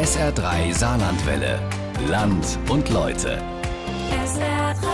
SR3 0.00 0.72
Saarlandwelle. 0.72 1.60
Land 2.08 2.58
und 2.70 2.88
Leute. 2.88 3.36
SR3. 4.24 4.86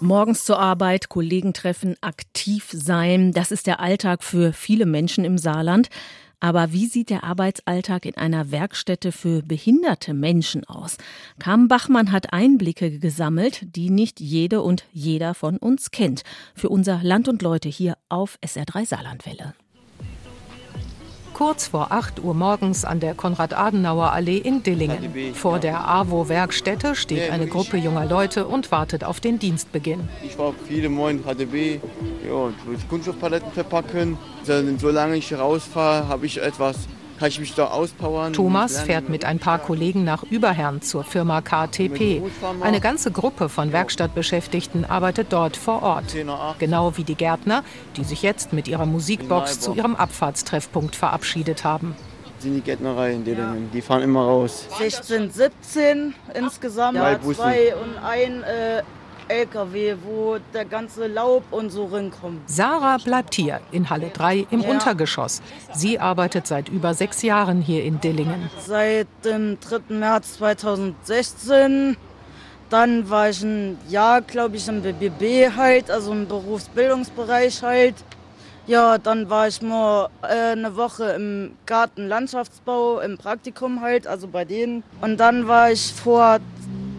Morgens 0.00 0.44
zur 0.44 0.58
Arbeit, 0.58 1.08
Kollegen 1.08 1.52
treffen, 1.52 1.94
aktiv 2.00 2.68
sein, 2.72 3.30
das 3.30 3.52
ist 3.52 3.68
der 3.68 3.78
Alltag 3.78 4.24
für 4.24 4.52
viele 4.52 4.84
Menschen 4.84 5.24
im 5.24 5.38
Saarland. 5.38 5.90
Aber 6.40 6.72
wie 6.72 6.86
sieht 6.86 7.08
der 7.08 7.22
Arbeitsalltag 7.22 8.04
in 8.04 8.16
einer 8.16 8.50
Werkstätte 8.50 9.12
für 9.12 9.42
behinderte 9.44 10.12
Menschen 10.12 10.64
aus? 10.64 10.96
Carmen 11.38 11.68
Bachmann 11.68 12.10
hat 12.10 12.32
Einblicke 12.32 12.98
gesammelt, 12.98 13.76
die 13.76 13.90
nicht 13.90 14.18
jede 14.18 14.60
und 14.60 14.82
jeder 14.92 15.34
von 15.34 15.56
uns 15.56 15.92
kennt. 15.92 16.24
Für 16.56 16.68
unser 16.68 16.98
Land 17.04 17.28
und 17.28 17.42
Leute 17.42 17.68
hier 17.68 17.96
auf 18.08 18.40
SR3 18.44 18.86
Saarlandwelle. 18.86 19.54
Kurz 21.40 21.68
vor 21.68 21.90
8 21.90 22.22
Uhr 22.22 22.34
morgens 22.34 22.84
an 22.84 23.00
der 23.00 23.14
Konrad-Adenauer-Allee 23.14 24.36
in 24.36 24.62
Dillingen. 24.62 25.32
Vor 25.32 25.58
der 25.58 25.88
AWO-Werkstätte 25.88 26.94
steht 26.94 27.30
eine 27.30 27.46
Gruppe 27.46 27.78
junger 27.78 28.04
Leute 28.04 28.46
und 28.46 28.70
wartet 28.70 29.04
auf 29.04 29.20
den 29.20 29.38
Dienstbeginn. 29.38 30.06
Ich 30.22 30.36
war 30.36 30.52
viele 30.68 30.90
Moin 30.90 31.24
HDB, 31.24 31.80
ja, 32.28 32.52
Kunststoffpaletten 32.90 33.52
verpacken. 33.52 34.18
Solange 34.76 35.16
ich 35.16 35.32
rausfahre, 35.32 36.08
habe 36.08 36.26
ich 36.26 36.42
etwas 36.42 36.76
kann 37.20 37.28
ich 37.28 37.38
mich 37.38 37.54
da 37.54 37.66
auspowern. 37.66 38.32
Thomas 38.32 38.80
fährt 38.80 39.10
mit 39.10 39.26
ein 39.26 39.38
paar 39.38 39.58
Kollegen 39.58 40.04
nach 40.04 40.22
Überherrn 40.22 40.80
zur 40.80 41.04
Firma 41.04 41.42
KTP. 41.42 42.22
Eine 42.62 42.80
ganze 42.80 43.12
Gruppe 43.12 43.50
von 43.50 43.72
Werkstattbeschäftigten 43.72 44.86
arbeitet 44.86 45.26
dort 45.30 45.58
vor 45.58 45.82
Ort. 45.82 46.16
Genau 46.58 46.96
wie 46.96 47.04
die 47.04 47.14
Gärtner, 47.14 47.62
die 47.98 48.04
sich 48.04 48.22
jetzt 48.22 48.54
mit 48.54 48.68
ihrer 48.68 48.86
Musikbox 48.86 49.60
zu 49.60 49.74
ihrem 49.74 49.96
Abfahrtstreffpunkt 49.96 50.96
verabschiedet 50.96 51.62
haben 51.62 51.94
sind 52.38 52.54
die 52.54 52.62
Gärtnerei 52.62 53.12
in 53.12 53.22
Dillingen. 53.22 53.70
Die 53.70 53.82
fahren 53.82 54.00
immer 54.00 54.22
raus. 54.24 54.64
16, 54.78 55.30
17 55.30 56.14
insgesamt. 56.32 56.96
Ja, 56.96 57.20
zwei 57.20 57.74
und 57.76 57.98
ein 58.02 58.42
äh, 58.44 58.82
LKW, 59.30 59.94
wo 60.02 60.38
der 60.52 60.64
ganze 60.64 61.06
Laub 61.06 61.44
und 61.52 61.70
so 61.70 61.84
rinkommt. 61.86 62.40
Sarah 62.46 62.98
bleibt 62.98 63.34
hier 63.34 63.60
in 63.70 63.88
Halle 63.88 64.10
3 64.10 64.46
im 64.50 64.60
ja. 64.60 64.70
Untergeschoss. 64.70 65.40
Sie 65.72 66.00
arbeitet 66.00 66.46
seit 66.46 66.68
über 66.68 66.94
sechs 66.94 67.22
Jahren 67.22 67.62
hier 67.62 67.84
in 67.84 68.00
Dillingen. 68.00 68.50
Seit 68.58 69.06
dem 69.24 69.58
3. 69.60 69.94
März 69.94 70.34
2016. 70.34 71.96
Dann 72.70 73.08
war 73.10 73.30
ich 73.30 73.42
ein 73.42 73.78
Jahr, 73.88 74.20
glaube 74.20 74.56
ich, 74.56 74.68
im 74.68 74.82
BBB 74.82 75.56
halt, 75.56 75.90
also 75.90 76.12
im 76.12 76.26
Berufsbildungsbereich 76.26 77.62
halt. 77.62 77.94
Ja, 78.66 78.98
dann 78.98 79.28
war 79.30 79.48
ich 79.48 79.62
mal 79.62 80.08
äh, 80.22 80.52
eine 80.52 80.76
Woche 80.76 81.04
im 81.12 81.56
Gartenlandschaftsbau 81.66 83.00
im 83.00 83.18
Praktikum 83.18 83.80
halt, 83.80 84.06
also 84.06 84.28
bei 84.28 84.44
denen. 84.44 84.84
Und 85.00 85.18
dann 85.18 85.48
war 85.48 85.72
ich 85.72 85.92
vor 85.92 86.38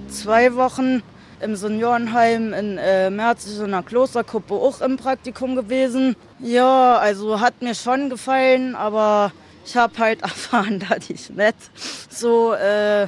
zwei 0.09 0.55
Wochen 0.55 1.01
im 1.41 1.55
Seniorenheim 1.55 2.53
in 2.53 2.77
äh, 2.77 3.09
Merzig 3.09 3.59
in 3.59 3.71
der 3.71 3.83
Klosterkuppe 3.83 4.53
auch 4.53 4.81
im 4.81 4.97
Praktikum 4.97 5.55
gewesen. 5.55 6.15
Ja, 6.39 6.97
also 6.97 7.39
hat 7.39 7.61
mir 7.61 7.75
schon 7.75 8.09
gefallen, 8.09 8.75
aber 8.75 9.31
ich 9.65 9.75
habe 9.75 9.97
halt 9.97 10.21
erfahren, 10.23 10.79
dass 10.79 11.09
ich 11.09 11.29
nicht 11.29 11.55
so 12.09 12.53
äh, 12.53 13.07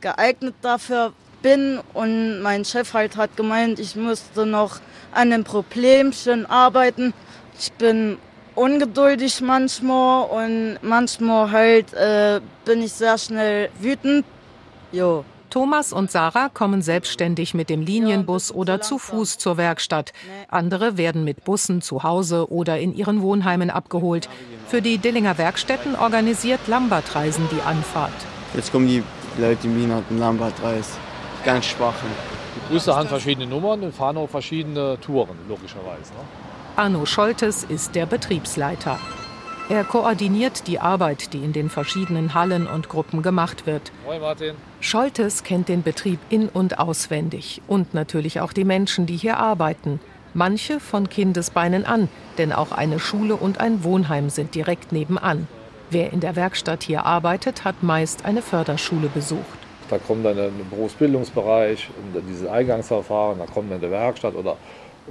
geeignet 0.00 0.54
dafür 0.62 1.12
bin. 1.42 1.80
Und 1.94 2.42
mein 2.42 2.64
Chef 2.64 2.94
halt 2.94 3.16
hat 3.16 3.36
gemeint, 3.36 3.78
ich 3.78 3.96
müsste 3.96 4.46
noch 4.46 4.80
an 5.12 5.30
dem 5.30 5.44
Problemchen 5.44 6.46
arbeiten. 6.46 7.12
Ich 7.58 7.72
bin 7.72 8.18
ungeduldig 8.54 9.40
manchmal 9.40 10.28
und 10.28 10.78
manchmal 10.82 11.50
halt 11.50 11.92
äh, 11.94 12.40
bin 12.64 12.82
ich 12.82 12.92
sehr 12.92 13.18
schnell 13.18 13.70
wütend. 13.78 14.24
Jo. 14.92 15.24
Thomas 15.50 15.92
und 15.92 16.10
Sarah 16.10 16.48
kommen 16.48 16.80
selbstständig 16.80 17.54
mit 17.54 17.70
dem 17.70 17.82
Linienbus 17.82 18.52
oder 18.54 18.80
zu 18.80 18.98
Fuß 18.98 19.36
zur 19.36 19.56
Werkstatt. 19.56 20.12
Andere 20.48 20.96
werden 20.96 21.24
mit 21.24 21.44
Bussen 21.44 21.82
zu 21.82 22.04
Hause 22.04 22.50
oder 22.50 22.78
in 22.78 22.94
ihren 22.94 23.20
Wohnheimen 23.20 23.68
abgeholt. 23.68 24.28
Für 24.68 24.80
die 24.80 24.98
Dillinger 24.98 25.38
Werkstätten 25.38 25.96
organisiert 25.96 26.60
Lambert 26.68 27.14
Reisen 27.14 27.48
die 27.50 27.60
Anfahrt. 27.62 28.12
Jetzt 28.54 28.70
kommen 28.70 28.86
die 28.86 29.02
Leute 29.38 29.66
in 29.66 29.76
Wien 29.76 29.90
und 29.90 30.18
Lambert 30.18 30.62
Reis. 30.62 30.96
Ganz 31.44 31.66
schwach. 31.66 31.94
Die 32.54 32.72
Busse 32.72 32.94
haben 32.94 33.08
verschiedene 33.08 33.46
Nummern 33.46 33.82
und 33.82 33.94
fahren 33.94 34.16
auch 34.16 34.28
verschiedene 34.28 34.98
Touren, 35.00 35.36
logischerweise. 35.48 36.12
Ne? 36.12 36.20
Arno 36.76 37.04
Scholtes 37.06 37.64
ist 37.64 37.94
der 37.94 38.06
Betriebsleiter. 38.06 38.98
Er 39.68 39.84
koordiniert 39.84 40.66
die 40.66 40.80
Arbeit, 40.80 41.32
die 41.32 41.44
in 41.44 41.52
den 41.52 41.70
verschiedenen 41.70 42.34
Hallen 42.34 42.66
und 42.66 42.88
Gruppen 42.88 43.22
gemacht 43.22 43.66
wird. 43.66 43.92
Moin 44.04 44.20
Martin. 44.20 44.54
Scholtes 44.82 45.44
kennt 45.44 45.68
den 45.68 45.82
Betrieb 45.82 46.18
in 46.30 46.48
und 46.48 46.78
auswendig 46.78 47.60
und 47.68 47.92
natürlich 47.92 48.40
auch 48.40 48.54
die 48.54 48.64
Menschen, 48.64 49.04
die 49.04 49.16
hier 49.16 49.36
arbeiten. 49.36 50.00
Manche 50.32 50.80
von 50.80 51.10
Kindesbeinen 51.10 51.84
an, 51.84 52.08
denn 52.38 52.50
auch 52.50 52.72
eine 52.72 52.98
Schule 52.98 53.36
und 53.36 53.60
ein 53.60 53.84
Wohnheim 53.84 54.30
sind 54.30 54.54
direkt 54.54 54.90
nebenan. 54.90 55.48
Wer 55.90 56.14
in 56.14 56.20
der 56.20 56.34
Werkstatt 56.34 56.82
hier 56.82 57.04
arbeitet, 57.04 57.64
hat 57.64 57.82
meist 57.82 58.24
eine 58.24 58.40
Förderschule 58.40 59.08
besucht. 59.08 59.44
Da 59.90 59.98
kommt 59.98 60.24
dann 60.24 60.38
ein 60.38 60.52
Berufsbildungsbereich, 60.70 61.90
dieses 62.26 62.48
Eingangsverfahren, 62.48 63.38
da 63.38 63.46
kommt 63.46 63.70
dann 63.70 63.80
der 63.80 63.90
Werkstatt 63.90 64.34
oder, 64.34 64.56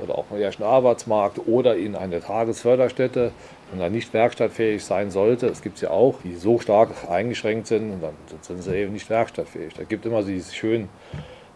oder 0.01 0.17
auch 0.17 0.25
im 0.31 0.41
ersten 0.41 0.63
Arbeitsmarkt 0.63 1.47
oder 1.47 1.75
in 1.75 1.95
eine 1.95 2.21
Tagesförderstätte 2.21 3.31
und 3.71 3.79
dann 3.79 3.91
nicht 3.91 4.13
werkstattfähig 4.13 4.83
sein 4.83 5.11
sollte, 5.11 5.47
es 5.47 5.61
gibt 5.61 5.79
ja 5.81 5.91
auch, 5.91 6.15
die 6.23 6.35
so 6.35 6.59
stark 6.59 6.89
eingeschränkt 7.09 7.67
sind, 7.67 7.91
und 7.91 8.01
dann 8.01 8.13
sind 8.41 8.63
sie 8.63 8.75
eben 8.75 8.93
nicht 8.93 9.09
werkstattfähig. 9.09 9.73
Da 9.75 9.83
gibt 9.83 10.05
immer 10.05 10.23
diese 10.23 10.53
schönen 10.53 10.89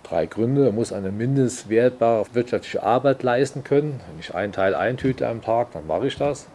drei 0.04 0.26
Gründe. 0.26 0.66
Er 0.66 0.72
muss 0.72 0.94
eine 0.94 1.12
mindestwertbare 1.12 2.26
wirtschaftliche 2.34 2.84
Arbeit 2.84 3.24
leisten 3.24 3.64
können. 3.64 4.00
Wenn 4.10 4.20
ich 4.20 4.36
einen 4.36 4.54
Teil 4.54 4.76
eintüte 4.76 5.28
am 5.28 5.42
Tag, 5.42 5.72
dann 5.74 5.88
mache 5.88 6.08
ich 6.08 6.18
das. 6.18 6.48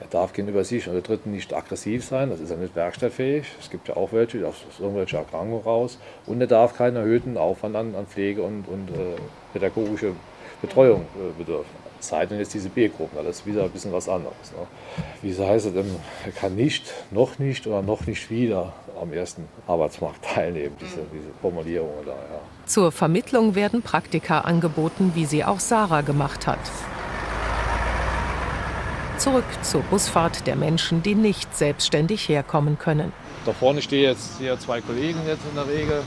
Er 0.00 0.08
darf 0.08 0.32
gegenüber 0.32 0.64
sich 0.64 0.88
oder 0.88 1.00
Dritten 1.00 1.30
nicht 1.30 1.54
aggressiv 1.54 2.04
sein, 2.04 2.30
das 2.30 2.40
ist 2.40 2.50
ja 2.50 2.56
nicht 2.56 2.74
werkstattfähig. 2.74 3.46
Es 3.60 3.70
gibt 3.70 3.86
ja 3.86 3.96
auch 3.96 4.12
welche, 4.12 4.44
aus 4.46 4.56
irgendwelcher 4.80 5.18
Erkrankung 5.18 5.62
raus. 5.62 5.98
Und 6.26 6.40
er 6.40 6.48
darf 6.48 6.76
keinen 6.76 6.96
erhöhten 6.96 7.36
Aufwand 7.36 7.76
an, 7.76 7.94
an 7.94 8.06
Pflege 8.06 8.42
und, 8.42 8.66
und 8.66 8.88
äh, 8.90 9.16
pädagogische 9.52 10.12
Betreuung 10.62 11.02
äh, 11.02 11.36
bedürfen. 11.36 11.82
Sei 11.98 12.24
denn 12.24 12.38
jetzt 12.38 12.54
diese 12.54 12.68
B-Gruppen, 12.68 13.16
das 13.16 13.38
ist 13.40 13.46
wieder 13.46 13.64
ein 13.64 13.70
bisschen 13.70 13.92
was 13.92 14.08
anderes. 14.08 14.52
Ne? 14.52 14.66
Wie 15.20 15.36
heißt 15.36 15.66
es 15.66 15.72
denn, 15.72 15.96
er 16.24 16.32
kann 16.32 16.56
nicht, 16.56 16.92
noch 17.10 17.38
nicht 17.38 17.66
oder 17.66 17.82
noch 17.82 18.06
nicht 18.06 18.30
wieder 18.30 18.72
am 19.00 19.12
ersten 19.12 19.48
Arbeitsmarkt 19.66 20.24
teilnehmen, 20.34 20.76
diese, 20.80 21.00
diese 21.12 21.28
Formulierung 21.40 21.90
da. 22.06 22.12
Ja. 22.12 22.40
Zur 22.66 22.90
Vermittlung 22.90 23.54
werden 23.54 23.82
Praktika 23.82 24.40
angeboten, 24.40 25.12
wie 25.14 25.26
sie 25.26 25.44
auch 25.44 25.60
Sarah 25.60 26.00
gemacht 26.00 26.46
hat. 26.46 26.58
Zurück 29.18 29.44
zur 29.62 29.82
Busfahrt 29.82 30.46
der 30.48 30.56
Menschen, 30.56 31.02
die 31.02 31.14
nicht 31.14 31.56
selbstständig 31.56 32.28
herkommen 32.28 32.78
können. 32.78 33.12
Da 33.44 33.52
vorne 33.52 33.82
stehen 33.82 34.02
jetzt 34.02 34.38
hier 34.38 34.58
zwei 34.58 34.80
Kollegen 34.80 35.20
jetzt 35.26 35.42
in 35.48 35.54
der 35.54 35.68
Regel, 35.68 36.02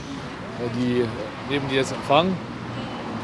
die 0.74 1.04
nehmen 1.50 1.66
die 1.70 1.76
jetzt 1.76 1.92
empfangen 1.92 2.36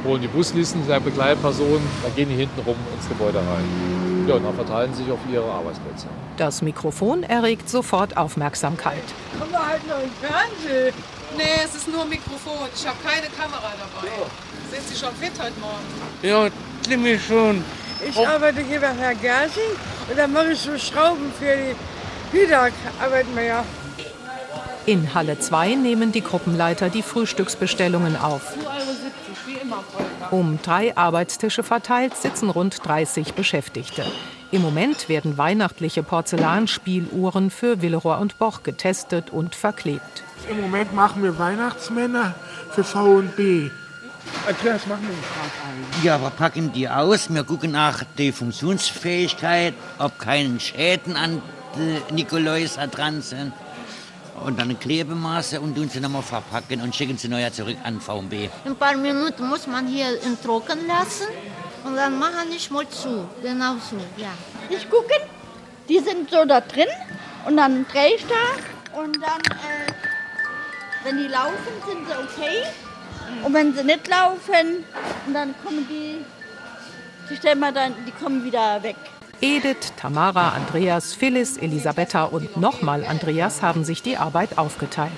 holen 0.05 0.21
die 0.21 0.29
Buslisten 0.29 0.87
der 0.87 1.01
Begleitpersonen, 1.01 1.87
dann 2.03 2.15
gehen 2.15 2.29
die 2.29 2.37
hinten 2.37 2.61
rum 2.61 2.77
ins 2.97 3.09
Gebäude 3.09 3.39
rein. 3.39 4.27
Ja, 4.29 4.35
und 4.35 4.45
dann 4.45 4.55
verteilen 4.55 4.95
sie 4.95 5.03
sich 5.03 5.13
auf 5.13 5.19
ihre 5.31 5.51
Arbeitsplätze. 5.51 6.07
Das 6.37 6.63
Mikrofon 6.63 7.23
erregt 7.25 7.69
sofort 7.69 8.17
Aufmerksamkeit. 8.17 9.03
Kommen 9.39 9.51
wir 9.51 9.67
halt 9.67 9.87
noch 9.89 10.03
im 10.03 10.11
Fernsehen? 10.21 10.95
Nee, 11.37 11.43
es 11.65 11.75
ist 11.75 11.89
nur 11.89 12.03
ein 12.03 12.09
Mikrofon. 12.09 12.69
Ich 12.75 12.87
habe 12.87 12.97
keine 13.03 13.27
Kamera 13.29 13.73
dabei. 13.79 14.09
Ja. 14.09 14.27
Sind 14.71 14.89
Sie 14.89 14.97
schon 14.97 15.15
fit 15.17 15.33
heute 15.39 15.59
Morgen? 15.61 15.85
Ja, 16.23 16.49
ziemlich 16.87 17.25
schon. 17.25 17.65
Ich 18.07 18.17
oh. 18.17 18.27
arbeite 18.27 18.61
hier 18.61 18.81
bei 18.81 18.93
Herrn 18.95 19.21
Gersing 19.21 19.63
und 20.09 20.19
dann 20.19 20.33
mache 20.33 20.53
ich 20.53 20.59
so 20.59 20.77
Schrauben 20.79 21.33
für 21.39 21.55
die 21.57 22.37
Mittag. 22.37 22.73
Arbeiten 23.01 23.35
wir 23.35 23.43
ja. 23.43 23.65
In 24.85 25.15
Halle 25.15 25.39
2 25.39 25.77
nehmen 25.77 26.11
die 26.11 26.23
Gruppenleiter 26.23 26.89
die 26.91 27.03
Frühstücksbestellungen 27.03 28.17
auf. 28.17 28.55
Um 30.33 30.59
drei 30.63 30.97
Arbeitstische 30.97 31.63
verteilt 31.63 32.17
sitzen 32.17 32.49
rund 32.49 32.79
30 32.87 33.35
Beschäftigte. 33.35 34.03
Im 34.51 34.63
Moment 34.63 35.11
werden 35.11 35.37
weihnachtliche 35.37 36.03
Porzellanspieluhren 36.03 37.51
für 37.51 37.83
Willeroy 37.83 38.19
und 38.19 38.39
Boch 38.39 38.63
getestet 38.63 39.29
und 39.29 39.55
verklebt. 39.55 40.25
Im 40.49 40.59
Moment 40.63 40.95
machen 40.95 41.23
wir 41.23 41.39
Weihnachtsmänner 41.39 42.35
für 42.71 42.83
V&B. 42.83 43.69
Erklär's, 44.47 44.87
machen 44.87 45.03
wir 45.03 45.11
gerade 45.11 46.07
Ja, 46.07 46.19
wir 46.19 46.31
packen 46.31 46.73
die 46.73 46.89
aus. 46.89 47.29
Wir 47.29 47.45
gucken 47.45 47.73
nach 47.73 48.03
der 48.17 48.33
Funktionsfähigkeit, 48.33 49.75
ob 49.99 50.19
keine 50.19 50.59
Schäden 50.59 51.15
an 51.15 51.43
Nikoläuser 52.11 52.87
dran 52.87 53.21
sind 53.21 53.53
und 54.45 54.59
dann 54.59 54.79
Klebemaße 54.79 55.61
und 55.61 55.75
tun 55.75 55.89
sie 55.89 56.01
nochmal 56.01 56.23
verpacken 56.23 56.81
und 56.83 56.95
schicken 56.95 57.17
sie 57.17 57.29
neu 57.29 57.49
zurück 57.51 57.77
an 57.85 58.01
VMB. 58.01 58.51
Ein 58.65 58.77
paar 58.77 58.97
Minuten 58.97 59.49
muss 59.49 59.67
man 59.67 59.87
hier 59.87 60.21
in 60.23 60.41
trocken 60.41 60.87
lassen 60.87 61.27
und 61.85 61.97
dann 61.97 62.19
machen 62.19 62.51
ich 62.55 62.71
mal 62.71 62.89
zu. 62.89 63.29
Genau 63.43 63.75
so, 63.91 63.97
ja. 64.17 64.33
Ich 64.69 64.89
gucke, 64.89 65.15
die 65.89 65.99
sind 65.99 66.31
so 66.31 66.45
da 66.45 66.61
drin 66.61 66.89
und 67.47 67.57
dann 67.57 67.87
drehe 67.89 68.15
ich 68.17 68.25
da 68.27 68.99
Und 68.99 69.17
dann, 69.23 69.41
äh, 69.59 69.93
wenn 71.05 71.17
die 71.17 71.29
laufen, 71.29 71.73
sind 71.87 72.07
sie 72.07 72.15
okay. 72.15 72.63
Und 73.43 73.55
wenn 73.55 73.75
sie 73.75 73.85
nicht 73.85 74.07
laufen, 74.09 74.85
dann 75.33 75.55
kommen 75.65 75.87
die, 75.89 76.25
die 77.31 77.37
stellen 77.37 77.61
wir 77.61 77.73
dann, 77.73 77.95
die 78.07 78.13
kommen 78.13 78.45
wieder 78.45 78.83
weg. 78.83 78.97
Edith, 79.45 79.93
Tamara, 79.97 80.51
Andreas, 80.51 81.15
Phyllis, 81.15 81.57
Elisabetta 81.57 82.27
und 82.27 82.57
nochmal 82.57 83.05
Andreas 83.05 83.61
haben 83.61 83.83
sich 83.83 84.01
die 84.01 84.17
Arbeit 84.17 84.57
aufgeteilt. 84.57 85.11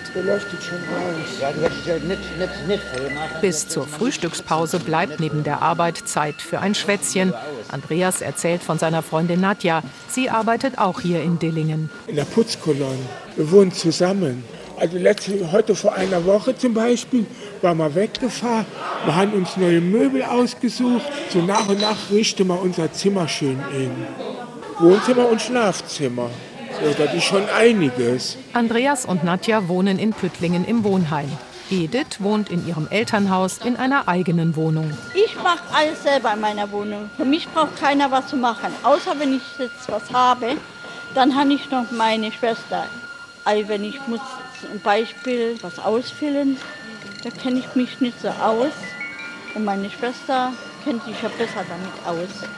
Bis 3.42 3.68
zur 3.68 3.86
Frühstückspause 3.86 4.80
bleibt 4.80 5.20
neben 5.20 5.44
der 5.44 5.60
Arbeit 5.60 5.98
Zeit 6.08 6.36
für 6.36 6.60
ein 6.60 6.74
Schwätzchen. 6.74 7.34
Andreas 7.68 8.22
erzählt 8.22 8.62
von 8.62 8.78
seiner 8.78 9.02
Freundin 9.02 9.42
Nadja. 9.42 9.82
Sie 10.08 10.30
arbeitet 10.30 10.78
auch 10.78 11.00
hier 11.00 11.22
in 11.22 11.38
Dillingen. 11.38 11.90
In 12.06 12.16
der 12.16 12.24
Putzkolonne. 12.24 13.04
Wir 13.36 13.50
wohnen 13.50 13.72
zusammen. 13.72 14.42
Also 14.76 14.96
letzte, 14.98 15.52
heute 15.52 15.74
vor 15.74 15.94
einer 15.94 16.24
Woche 16.24 16.56
zum 16.56 16.72
Beispiel 16.74 17.26
waren 17.64 17.78
wir 17.78 17.94
weggefahren. 17.96 18.66
Wir 19.04 19.16
haben 19.16 19.32
uns 19.32 19.56
neue 19.56 19.80
Möbel 19.80 20.22
ausgesucht. 20.22 21.06
So 21.30 21.40
nach 21.40 21.68
und 21.68 21.80
nach 21.80 21.96
richten 22.12 22.46
wir 22.46 22.60
unser 22.60 22.92
Zimmer 22.92 23.26
schön 23.26 23.58
in. 23.72 23.90
Wohnzimmer 24.78 25.28
und 25.28 25.40
Schlafzimmer. 25.40 26.30
So, 26.80 27.04
das 27.04 27.14
ist 27.14 27.24
schon 27.24 27.48
einiges. 27.48 28.36
Andreas 28.52 29.04
und 29.06 29.24
Nadja 29.24 29.66
wohnen 29.68 29.98
in 29.98 30.12
Püttlingen 30.12 30.64
im 30.64 30.84
Wohnheim. 30.84 31.30
Edith 31.70 32.18
wohnt 32.20 32.50
in 32.50 32.68
ihrem 32.68 32.86
Elternhaus 32.90 33.58
in 33.64 33.76
einer 33.76 34.06
eigenen 34.06 34.54
Wohnung. 34.54 34.92
Ich 35.14 35.34
mache 35.36 35.62
alles 35.72 36.02
selber 36.02 36.34
in 36.34 36.40
meiner 36.40 36.70
Wohnung. 36.70 37.08
Für 37.16 37.24
mich 37.24 37.48
braucht 37.48 37.80
keiner 37.80 38.10
was 38.10 38.28
zu 38.28 38.36
machen. 38.36 38.72
Außer 38.82 39.18
wenn 39.18 39.34
ich 39.34 39.42
jetzt 39.58 39.90
was 39.90 40.12
habe, 40.12 40.56
dann 41.14 41.34
habe 41.34 41.54
ich 41.54 41.70
noch 41.70 41.90
meine 41.90 42.30
Schwester. 42.30 42.84
Also 43.44 43.68
wenn 43.68 43.84
ich 43.84 43.98
muss 44.06 44.20
zum 44.60 44.80
Beispiel 44.80 45.56
was 45.62 45.78
ausfüllen, 45.78 46.58
da 47.24 47.30
kenne 47.30 47.58
ich 47.58 47.74
mich 47.74 48.00
nicht 48.00 48.20
so 48.20 48.28
aus. 48.28 48.72
Und 49.54 49.64
meine 49.64 49.88
Schwester 49.90 50.52
kennt 50.84 51.04
sich 51.04 51.20
ja 51.22 51.28
besser 51.28 51.64
damit 51.68 52.06
aus. 52.06 52.48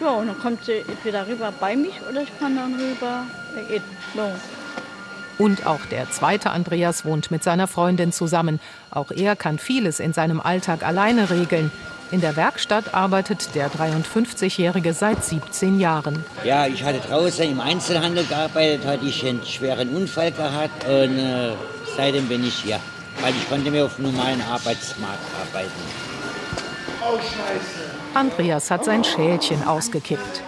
Ja, 0.00 0.10
und 0.10 0.26
dann 0.26 0.38
kommt 0.38 0.64
sie 0.64 0.84
entweder 0.86 1.26
rüber 1.26 1.52
bei 1.58 1.76
mich 1.76 1.94
oder 2.08 2.22
ich 2.22 2.38
kann 2.38 2.56
dann 2.56 2.74
rüber. 2.74 3.24
Und 5.38 5.66
auch 5.66 5.84
der 5.86 6.10
zweite 6.10 6.50
Andreas 6.50 7.04
wohnt 7.04 7.30
mit 7.30 7.42
seiner 7.42 7.66
Freundin 7.66 8.12
zusammen. 8.12 8.60
Auch 8.90 9.10
er 9.10 9.36
kann 9.36 9.58
vieles 9.58 10.00
in 10.00 10.12
seinem 10.12 10.40
Alltag 10.40 10.82
alleine 10.82 11.30
regeln. 11.30 11.70
In 12.10 12.20
der 12.20 12.36
Werkstatt 12.36 12.94
arbeitet 12.94 13.54
der 13.54 13.70
53-Jährige 13.70 14.92
seit 14.92 15.24
17 15.24 15.80
Jahren. 15.80 16.24
Ja, 16.44 16.66
ich 16.66 16.84
hatte 16.84 17.00
draußen 17.00 17.50
im 17.50 17.60
Einzelhandel 17.60 18.24
gearbeitet, 18.24 18.86
hatte 18.86 19.06
ich 19.06 19.26
einen 19.26 19.44
schweren 19.44 19.88
Unfall 19.90 20.30
gehabt 20.30 20.84
und 20.84 21.18
äh, 21.18 21.52
seitdem 21.96 22.28
bin 22.28 22.44
ich 22.46 22.54
hier. 22.54 22.78
Weil 23.20 23.34
ich 23.34 23.48
konnte 23.48 23.70
mir 23.70 23.84
auf 23.84 23.96
dem 23.96 24.06
normalen 24.06 24.40
Arbeitsmarkt 24.42 25.24
arbeiten. 25.40 25.70
Oh, 27.02 27.16
scheiße. 27.18 27.90
Andreas 28.14 28.70
hat 28.70 28.84
sein 28.84 29.04
Schälchen 29.04 29.62
ausgekippt. 29.66 30.42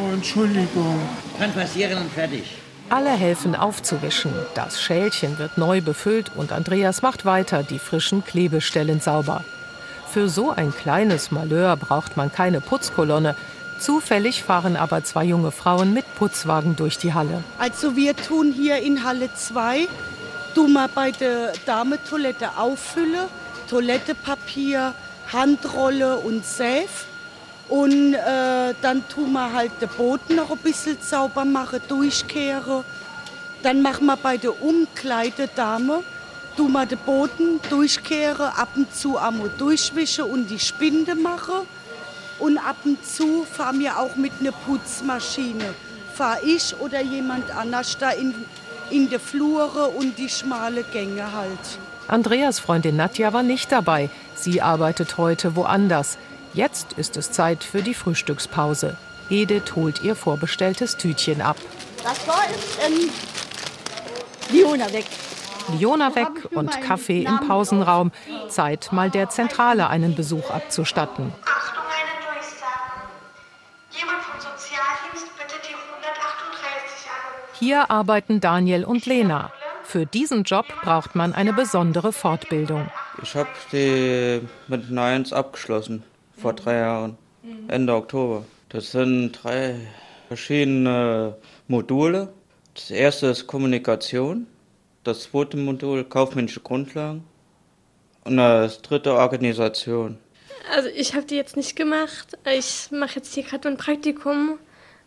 Oh, 0.00 0.12
Entschuldigung. 0.12 0.98
Kann 1.38 1.52
passieren 1.52 1.98
und 1.98 2.12
fertig. 2.12 2.44
Alle 2.90 3.10
helfen 3.10 3.54
aufzuwischen. 3.56 4.32
Das 4.54 4.80
Schälchen 4.80 5.38
wird 5.38 5.56
neu 5.56 5.80
befüllt 5.80 6.30
und 6.36 6.52
Andreas 6.52 7.02
macht 7.02 7.24
weiter 7.24 7.62
die 7.62 7.78
frischen 7.78 8.24
Klebestellen 8.24 9.00
sauber. 9.00 9.44
Für 10.10 10.28
so 10.28 10.50
ein 10.50 10.72
kleines 10.72 11.30
Malheur 11.30 11.76
braucht 11.76 12.16
man 12.16 12.30
keine 12.30 12.60
Putzkolonne. 12.60 13.34
Zufällig 13.80 14.44
fahren 14.44 14.76
aber 14.76 15.02
zwei 15.02 15.24
junge 15.24 15.50
Frauen 15.50 15.92
mit 15.92 16.04
Putzwagen 16.14 16.76
durch 16.76 16.98
die 16.98 17.14
Halle. 17.14 17.42
Also 17.58 17.96
wir 17.96 18.14
tun 18.14 18.52
hier 18.52 18.78
in 18.78 19.02
Halle 19.02 19.28
2, 19.34 19.88
tun 20.54 20.72
wir 20.72 20.88
bei 20.88 21.10
der 21.10 21.52
Damentoilette 21.66 22.56
auffüllen, 22.56 23.26
Toilettepapier, 23.68 24.94
Handrolle 25.32 26.16
und 26.18 26.44
Säf. 26.44 27.06
Und 27.68 28.14
äh, 28.14 28.74
dann 28.82 29.08
tun 29.08 29.32
wir 29.32 29.52
halt 29.52 29.72
den 29.80 29.88
Boden 29.88 30.36
noch 30.36 30.50
ein 30.50 30.58
bisschen 30.58 30.98
sauber 31.00 31.44
machen, 31.44 31.80
durchkehren. 31.88 32.84
Dann 33.62 33.80
machen 33.80 34.06
wir 34.06 34.16
bei 34.16 34.36
der 34.36 34.62
Umkleidedame, 34.62 36.02
tun 36.56 36.72
wir 36.72 36.84
den 36.84 36.98
Boden 36.98 37.60
durchkehren, 37.70 38.52
ab 38.54 38.68
und 38.76 38.94
zu 38.94 39.16
einmal 39.16 39.50
durchwischen 39.56 40.24
und 40.24 40.48
die 40.48 40.58
Spinde 40.58 41.14
machen. 41.14 41.66
Und 42.38 42.58
ab 42.58 42.76
und 42.84 43.04
zu 43.06 43.44
fahren 43.44 43.78
wir 43.78 43.98
auch 43.98 44.16
mit 44.16 44.32
einer 44.40 44.52
Putzmaschine. 44.52 45.74
Fahre 46.14 46.44
ich 46.44 46.74
oder 46.80 47.00
jemand 47.00 47.50
anders 47.56 47.96
da 47.96 48.10
in, 48.10 48.34
in 48.90 49.08
die 49.08 49.18
Flure 49.18 49.88
und 49.88 50.18
die 50.18 50.28
schmale 50.28 50.82
Gänge 50.84 51.32
halt. 51.32 51.78
Andreas 52.08 52.58
Freundin 52.60 52.96
Nadja 52.96 53.32
war 53.32 53.42
nicht 53.42 53.72
dabei. 53.72 54.10
Sie 54.34 54.60
arbeitet 54.60 55.16
heute 55.16 55.56
woanders. 55.56 56.18
Jetzt 56.52 56.92
ist 56.94 57.16
es 57.16 57.32
Zeit 57.32 57.64
für 57.64 57.82
die 57.82 57.94
Frühstückspause. 57.94 58.96
Edith 59.30 59.74
holt 59.74 60.02
ihr 60.02 60.14
vorbestelltes 60.14 60.96
Tütchen 60.96 61.40
ab. 61.40 61.56
Das 62.02 62.28
war 62.28 62.44
es. 62.50 62.86
Ähm, 62.86 63.10
Liona 64.50 64.92
weg. 64.92 65.06
Liona 65.72 66.14
weg 66.14 66.28
und 66.54 66.80
Kaffee 66.82 67.22
im 67.22 67.40
Pausenraum. 67.40 68.12
Zeit, 68.48 68.92
mal 68.92 69.10
der 69.10 69.30
Zentrale 69.30 69.88
einen 69.88 70.14
Besuch 70.14 70.50
abzustatten. 70.50 71.32
Achtung, 71.44 71.82
eine 71.88 72.20
Durchsage. 72.22 73.08
Jemand 73.90 74.22
vom 74.22 74.38
Sozialdienst 74.38 75.34
bitte 75.38 75.56
die 75.66 75.74
138 75.74 77.08
anrufen. 77.08 77.53
Hier 77.64 77.90
arbeiten 77.90 78.40
Daniel 78.40 78.84
und 78.84 79.06
Lena. 79.06 79.50
Für 79.84 80.04
diesen 80.04 80.44
Job 80.44 80.66
braucht 80.82 81.14
man 81.14 81.32
eine 81.32 81.54
besondere 81.54 82.12
Fortbildung. 82.12 82.90
Ich 83.22 83.34
habe 83.34 83.48
die 83.72 84.42
mit 84.68 84.94
1 84.94 85.32
abgeschlossen 85.32 86.02
vor 86.36 86.52
drei 86.52 86.76
Jahren, 86.80 87.16
Ende 87.68 87.94
Oktober. 87.94 88.44
Das 88.68 88.90
sind 88.90 89.42
drei 89.42 89.76
verschiedene 90.28 91.38
Module. 91.66 92.34
Das 92.74 92.90
erste 92.90 93.28
ist 93.28 93.46
Kommunikation, 93.46 94.46
das 95.02 95.22
zweite 95.22 95.56
Modul 95.56 96.04
kaufmännische 96.04 96.60
Grundlagen 96.60 97.24
und 98.24 98.36
das 98.36 98.82
dritte 98.82 99.14
Organisation. 99.14 100.18
Also 100.70 100.90
ich 100.94 101.14
habe 101.14 101.24
die 101.24 101.36
jetzt 101.36 101.56
nicht 101.56 101.76
gemacht. 101.76 102.36
Ich 102.44 102.90
mache 102.90 103.16
jetzt 103.16 103.32
hier 103.32 103.42
gerade 103.42 103.68
ein 103.68 103.78
Praktikum, 103.78 104.58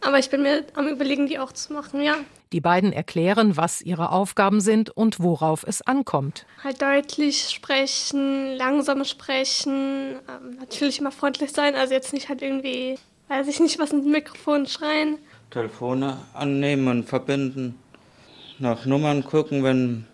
aber 0.01 0.19
ich 0.19 0.29
bin 0.29 0.41
mir 0.43 0.65
am 0.73 0.87
überlegen, 0.87 1.27
die 1.27 1.39
auch 1.39 1.51
zu 1.51 1.73
machen, 1.73 2.01
ja. 2.01 2.15
Die 2.53 2.61
beiden 2.61 2.93
erklären, 2.93 3.57
was 3.57 3.81
ihre 3.81 4.11
Aufgaben 4.11 4.61
sind 4.61 4.89
und 4.89 5.19
worauf 5.19 5.63
es 5.67 5.81
ankommt. 5.81 6.45
Halt 6.63 6.81
deutlich 6.81 7.49
sprechen, 7.49 8.55
langsam 8.55 9.03
sprechen, 9.03 10.15
ähm, 10.29 10.57
natürlich 10.59 10.99
immer 10.99 11.11
freundlich 11.11 11.51
sein, 11.51 11.75
also 11.75 11.93
jetzt 11.93 12.13
nicht 12.13 12.29
halt 12.29 12.41
irgendwie, 12.41 12.97
weiß 13.27 13.47
ich 13.47 13.59
nicht, 13.59 13.79
was 13.79 13.91
ins 13.91 14.05
Mikrofon 14.05 14.65
schreien. 14.65 15.17
Telefone 15.51 16.17
annehmen 16.33 16.87
und 16.87 17.03
verbinden. 17.03 17.77
Nach 18.59 18.85
Nummern 18.85 19.23
gucken, 19.23 19.63
wenn 19.63 20.05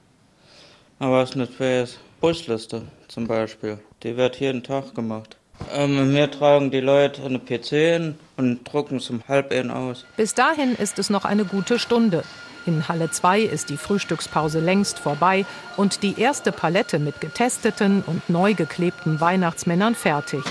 mal 1.00 1.12
was 1.12 1.36
nicht 1.36 1.60
weiß. 1.60 2.00
Busliste 2.20 2.84
zum 3.10 3.28
Beispiel, 3.28 3.80
die 4.02 4.16
wird 4.16 4.40
jeden 4.40 4.64
Tag 4.64 4.96
gemacht. 4.96 5.38
Ähm, 5.74 6.14
wir 6.14 6.30
tragen 6.30 6.72
die 6.72 6.80
Leute 6.80 7.22
den 7.22 7.44
PC 7.44 7.68
hin 7.70 8.16
und 8.38 8.64
drucken 8.64 9.00
zum 9.00 9.22
Halbehen 9.28 9.72
aus. 9.72 10.06
Bis 10.18 10.34
dahin 10.34 10.76
ist 10.76 11.00
es 11.00 11.10
noch 11.10 11.26
eine 11.26 11.46
gute 11.46 11.80
Stunde. 11.80 12.24
In 12.66 12.88
Halle 12.88 13.12
2 13.12 13.42
ist 13.42 13.70
die 13.70 13.78
Frühstückspause 13.78 14.60
längst 14.60 14.98
vorbei 14.98 15.46
und 15.76 16.02
die 16.02 16.20
erste 16.20 16.54
Palette 16.54 16.98
mit 16.98 17.20
getesteten 17.20 18.04
und 18.06 18.30
neu 18.30 18.54
geklebten 18.54 19.20
Weihnachtsmännern 19.20 19.96
fertig. 19.96 20.44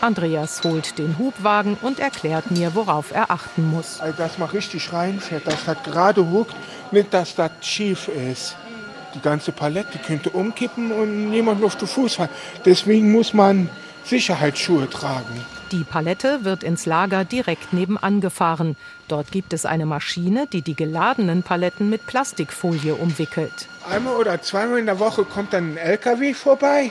Andreas 0.00 0.64
holt 0.64 0.98
den 0.98 1.18
Hubwagen 1.18 1.76
und 1.80 2.00
erklärt 2.00 2.50
mir, 2.50 2.74
worauf 2.74 3.12
er 3.12 3.30
achten 3.30 3.70
muss. 3.70 4.00
Also, 4.00 4.16
dass 4.16 4.38
man 4.38 4.48
richtig 4.48 4.92
reinfährt, 4.92 5.46
dass 5.46 5.64
das 5.64 5.76
gerade 5.84 6.28
huckt, 6.28 6.56
nicht, 6.90 7.12
dass 7.12 7.34
das 7.34 7.50
schief 7.60 8.08
ist. 8.08 8.56
Die 9.14 9.20
ganze 9.20 9.52
Palette 9.52 9.98
könnte 9.98 10.30
umkippen 10.30 10.90
und 10.90 11.32
jemand 11.32 11.62
auf 11.62 11.76
den 11.76 11.86
Fuß 11.86 12.14
fallen. 12.14 12.30
Deswegen 12.64 13.12
muss 13.12 13.34
man 13.34 13.68
Sicherheitsschuhe 14.04 14.88
tragen. 14.88 15.44
Die 15.72 15.84
Palette 15.84 16.44
wird 16.44 16.64
ins 16.64 16.86
Lager 16.86 17.24
direkt 17.24 17.72
nebenan 17.72 18.20
gefahren. 18.20 18.76
Dort 19.08 19.30
gibt 19.30 19.52
es 19.52 19.66
eine 19.66 19.86
Maschine, 19.86 20.46
die 20.46 20.62
die 20.62 20.74
geladenen 20.74 21.42
Paletten 21.42 21.90
mit 21.90 22.06
Plastikfolie 22.06 22.94
umwickelt. 22.94 23.68
Einmal 23.88 24.16
oder 24.16 24.42
zweimal 24.42 24.78
in 24.78 24.86
der 24.86 24.98
Woche 24.98 25.24
kommt 25.24 25.52
dann 25.52 25.72
ein 25.72 25.76
LKW 25.76 26.34
vorbei 26.34 26.90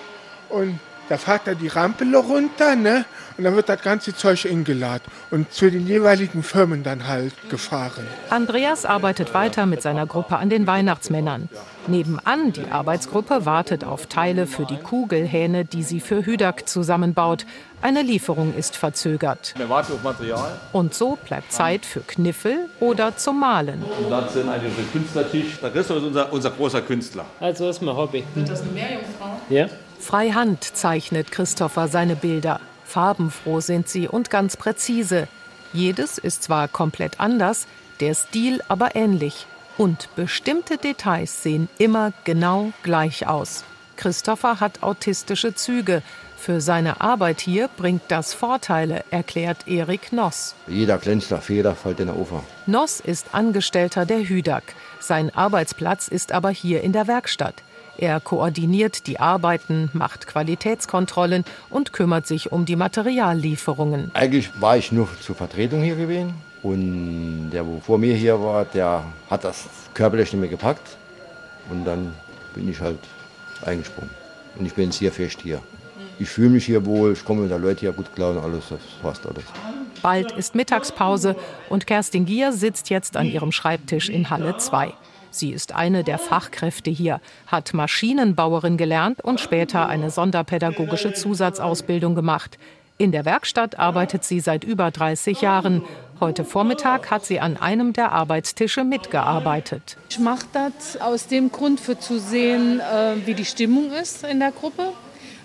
und 0.49 0.79
Da 1.09 1.17
fährt 1.17 1.47
er 1.47 1.55
die 1.55 1.67
Rampe 1.67 2.05
runter, 2.15 2.75
ne? 2.75 3.03
Und 3.37 3.43
dann 3.45 3.55
wird 3.55 3.67
das 3.67 3.81
ganze 3.81 4.15
Zeug 4.15 4.45
ingeladen 4.45 5.11
und 5.31 5.51
zu 5.51 5.71
den 5.71 5.87
jeweiligen 5.87 6.43
Firmen 6.43 6.83
dann 6.83 7.07
halt 7.07 7.33
gefahren. 7.49 8.05
Andreas 8.29 8.85
arbeitet 8.85 9.33
weiter 9.33 9.65
mit 9.65 9.81
seiner 9.81 10.05
Gruppe 10.05 10.37
an 10.37 10.49
den 10.49 10.67
Weihnachtsmännern. 10.67 11.49
Nebenan 11.87 12.53
die 12.53 12.69
Arbeitsgruppe 12.69 13.45
wartet 13.45 13.85
auf 13.85 14.05
Teile 14.05 14.45
für 14.45 14.65
die 14.65 14.77
Kugelhähne, 14.77 15.65
die 15.65 15.81
sie 15.81 15.99
für 15.99 16.25
Hüdak 16.25 16.69
zusammenbaut. 16.69 17.45
Eine 17.81 18.03
Lieferung 18.03 18.53
ist 18.53 18.75
verzögert. 18.75 19.55
Wir 19.57 19.69
warten 19.69 19.93
auf 19.93 20.03
Material. 20.03 20.59
Und 20.73 20.93
so 20.93 21.17
bleibt 21.25 21.51
Zeit 21.51 21.85
für 21.85 22.01
Kniffel 22.01 22.69
oder 22.79 23.17
zum 23.17 23.39
Malen. 23.39 23.81
Und 23.81 24.11
dann 24.11 24.29
sind 24.29 24.47
eigentlich 24.47 24.75
der 24.75 24.85
Künstlertisch. 24.91 25.59
Der 25.59 25.71
Christoph 25.71 25.97
ist 25.97 26.03
unser, 26.03 26.31
unser 26.31 26.51
großer 26.51 26.81
Künstler. 26.81 27.25
Also 27.39 27.65
das 27.65 27.77
ist 27.77 27.81
mein 27.81 27.95
Hobby. 27.95 28.23
Wird 28.35 28.49
das 28.49 28.61
eine 28.61 28.71
Meerjungfrau? 28.71 29.39
Ja. 29.49 29.67
Freihand 29.99 30.63
zeichnet 30.63 31.31
Christopher 31.31 31.87
seine 31.87 32.15
Bilder. 32.15 32.59
Farbenfroh 32.85 33.59
sind 33.59 33.87
sie 33.87 34.07
und 34.07 34.29
ganz 34.29 34.57
präzise. 34.57 35.27
Jedes 35.73 36.17
ist 36.17 36.43
zwar 36.43 36.67
komplett 36.67 37.19
anders, 37.19 37.67
der 37.99 38.15
Stil 38.15 38.61
aber 38.67 38.95
ähnlich. 38.95 39.45
Und 39.77 40.09
bestimmte 40.15 40.77
Details 40.77 41.43
sehen 41.43 41.69
immer 41.77 42.13
genau 42.23 42.71
gleich 42.83 43.27
aus. 43.27 43.63
Christopher 43.97 44.59
hat 44.59 44.81
autistische 44.81 45.53
Züge. 45.53 46.01
Für 46.37 46.61
seine 46.61 47.01
Arbeit 47.01 47.41
hier 47.41 47.67
bringt 47.67 48.03
das 48.07 48.33
Vorteile, 48.33 49.03
erklärt 49.11 49.67
Erik 49.67 50.13
Noss. 50.13 50.55
Jeder 50.67 50.97
kleinste 50.97 51.37
Fehler 51.41 51.75
fällt 51.75 51.99
in 51.99 52.07
der 52.07 52.15
Ufer. 52.15 52.43
Noss 52.65 53.01
ist 53.01 53.33
Angestellter 53.33 54.05
der 54.05 54.23
Hüdak. 54.23 54.63
Sein 55.01 55.35
Arbeitsplatz 55.35 56.07
ist 56.07 56.31
aber 56.31 56.49
hier 56.49 56.81
in 56.81 56.93
der 56.93 57.07
Werkstatt. 57.07 57.61
Er 58.01 58.21
koordiniert 58.21 59.07
die 59.07 59.19
Arbeiten, 59.19 59.89
macht 59.91 60.25
Qualitätskontrollen 60.25 61.43
und 61.69 61.91
kümmert 61.91 62.25
sich 62.27 62.49
um 62.49 62.65
die 62.65 62.77
Materiallieferungen. 62.77 64.11
Eigentlich 64.13 64.49
war 64.61 64.77
ich 64.77 64.93
nur 64.93 65.09
zur 65.19 65.35
Vertretung 65.35 65.81
hier 65.81 65.97
gewesen. 65.97 66.33
Und 66.63 67.49
der, 67.51 67.67
wo 67.67 67.81
vor 67.81 67.97
mir 67.97 68.15
hier 68.15 68.39
war, 68.41 68.63
der 68.63 69.03
hat 69.29 69.43
das 69.43 69.67
körperlich 69.93 70.31
nicht 70.31 70.39
mehr 70.39 70.49
gepackt. 70.49 70.95
Und 71.69 71.83
dann 71.83 72.13
bin 72.55 72.69
ich 72.69 72.79
halt 72.79 72.99
eingesprungen. 73.65 74.11
Und 74.57 74.65
ich 74.65 74.73
bin 74.73 74.85
jetzt 74.85 74.95
hier 74.95 75.11
fest 75.11 75.41
hier. 75.43 75.59
Ich 76.19 76.29
fühle 76.29 76.51
mich 76.51 76.65
hier 76.65 76.85
wohl, 76.85 77.11
ich 77.11 77.25
komme 77.25 77.41
mit 77.41 77.51
der 77.51 77.59
Leute 77.59 77.81
hier 77.81 77.91
gut 77.91 78.15
klar 78.15 78.31
und 78.31 78.37
alles, 78.37 78.69
das 78.69 78.79
passt 79.01 79.25
alles. 79.25 79.43
Bald 80.01 80.31
ist 80.31 80.55
Mittagspause 80.55 81.35
und 81.67 81.85
Kerstin 81.85 82.25
Gier 82.25 82.53
sitzt 82.53 82.89
jetzt 82.89 83.17
an 83.17 83.25
ihrem 83.25 83.51
Schreibtisch 83.51 84.07
in 84.07 84.29
Halle 84.29 84.57
2. 84.57 84.93
Sie 85.31 85.51
ist 85.51 85.75
eine 85.75 86.03
der 86.03 86.17
Fachkräfte 86.17 86.89
hier, 86.89 87.21
hat 87.47 87.73
Maschinenbauerin 87.73 88.77
gelernt 88.77 89.21
und 89.23 89.39
später 89.39 89.87
eine 89.87 90.09
sonderpädagogische 90.09 91.13
Zusatzausbildung 91.13 92.15
gemacht. 92.15 92.57
In 92.97 93.11
der 93.11 93.23
Werkstatt 93.23 93.79
arbeitet 93.79 94.23
sie 94.25 94.39
seit 94.41 94.63
über 94.63 94.91
30 94.91 95.41
Jahren. 95.41 95.83
Heute 96.19 96.43
Vormittag 96.43 97.11
hat 97.11 97.23
sie 97.23 97.39
an 97.39 97.55
einem 97.55 97.93
der 97.93 98.11
Arbeitstische 98.11 98.83
mitgearbeitet. 98.83 99.95
Ich 100.09 100.19
mache 100.19 100.45
das 100.51 100.99
aus 100.99 101.27
dem 101.27 101.49
Grund, 101.49 101.79
für 101.79 101.97
zu 101.97 102.19
sehen, 102.19 102.81
äh, 102.81 103.15
wie 103.25 103.35
die 103.35 103.45
Stimmung 103.45 103.93
ist 103.93 104.25
in 104.25 104.39
der 104.39 104.51
Gruppe. 104.51 104.91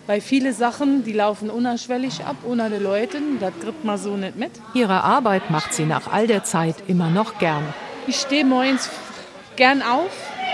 Weil 0.06 0.20
viele 0.20 0.52
Sachen, 0.52 1.04
die 1.04 1.12
laufen 1.12 1.48
unerschwellig 1.48 2.24
ab, 2.24 2.36
ohne 2.44 2.68
die 2.70 2.82
Leute. 2.82 3.18
Das 3.40 3.52
kriegt 3.60 3.84
man 3.84 3.98
so 3.98 4.16
nicht 4.16 4.36
mit. 4.36 4.50
Ihre 4.74 5.04
Arbeit 5.04 5.50
macht 5.50 5.72
sie 5.72 5.86
nach 5.86 6.12
all 6.12 6.26
der 6.26 6.42
Zeit 6.44 6.74
immer 6.88 7.08
noch 7.08 7.38
gern. 7.38 7.62
Ich 8.06 8.16
stehe 8.16 8.44
morgens 8.44 8.90
gern 9.56 9.82
auf, 9.82 10.10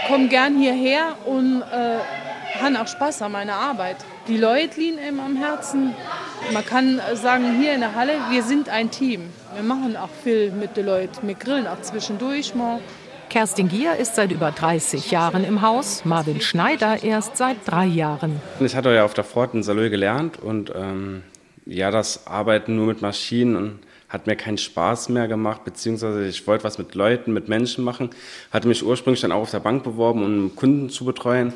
komme 0.08 0.28
gern 0.28 0.58
hierher 0.58 1.16
und 1.24 1.62
äh, 1.62 1.98
habe 2.60 2.80
auch 2.80 2.86
Spaß 2.86 3.22
an 3.22 3.32
meiner 3.32 3.54
Arbeit. 3.54 3.96
Die 4.28 4.36
Leute 4.36 4.80
liegen 4.80 4.98
ihm 4.98 5.20
am 5.20 5.36
Herzen. 5.36 5.94
Man 6.52 6.64
kann 6.64 7.00
sagen, 7.14 7.58
hier 7.60 7.74
in 7.74 7.80
der 7.80 7.94
Halle, 7.94 8.12
wir 8.30 8.42
sind 8.42 8.68
ein 8.68 8.90
Team. 8.90 9.30
Wir 9.54 9.62
machen 9.62 9.96
auch 9.96 10.10
viel 10.22 10.50
mit 10.50 10.76
den 10.76 10.86
Leuten. 10.86 11.26
Wir 11.26 11.34
grillen 11.34 11.66
auch 11.66 11.80
zwischendurch 11.80 12.54
mal. 12.54 12.80
Kerstin 13.28 13.68
Gier 13.68 13.94
ist 13.94 14.16
seit 14.16 14.32
über 14.32 14.50
30 14.50 15.12
Jahren 15.12 15.44
im 15.44 15.62
Haus, 15.62 16.04
Marvin 16.04 16.40
Schneider 16.40 17.02
erst 17.02 17.36
seit 17.36 17.58
drei 17.64 17.86
Jahren. 17.86 18.40
Ich 18.58 18.74
hatte 18.74 18.92
ja 18.92 19.04
auf 19.04 19.14
der 19.14 19.22
Fort 19.22 19.54
in 19.54 19.62
Salö 19.62 19.88
gelernt 19.88 20.40
und 20.40 20.72
ähm, 20.74 21.22
ja, 21.64 21.92
das 21.92 22.26
Arbeiten 22.26 22.74
nur 22.74 22.86
mit 22.86 23.02
Maschinen 23.02 23.78
hat 24.10 24.26
mir 24.26 24.36
keinen 24.36 24.58
Spaß 24.58 25.08
mehr 25.08 25.28
gemacht, 25.28 25.64
beziehungsweise 25.64 26.26
ich 26.26 26.46
wollte 26.46 26.64
was 26.64 26.76
mit 26.76 26.94
Leuten, 26.94 27.32
mit 27.32 27.48
Menschen 27.48 27.84
machen. 27.84 28.10
Hatte 28.50 28.68
mich 28.68 28.84
ursprünglich 28.84 29.22
dann 29.22 29.32
auch 29.32 29.42
auf 29.42 29.50
der 29.52 29.60
Bank 29.60 29.84
beworben, 29.84 30.22
um 30.22 30.56
Kunden 30.56 30.90
zu 30.90 31.04
betreuen. 31.04 31.54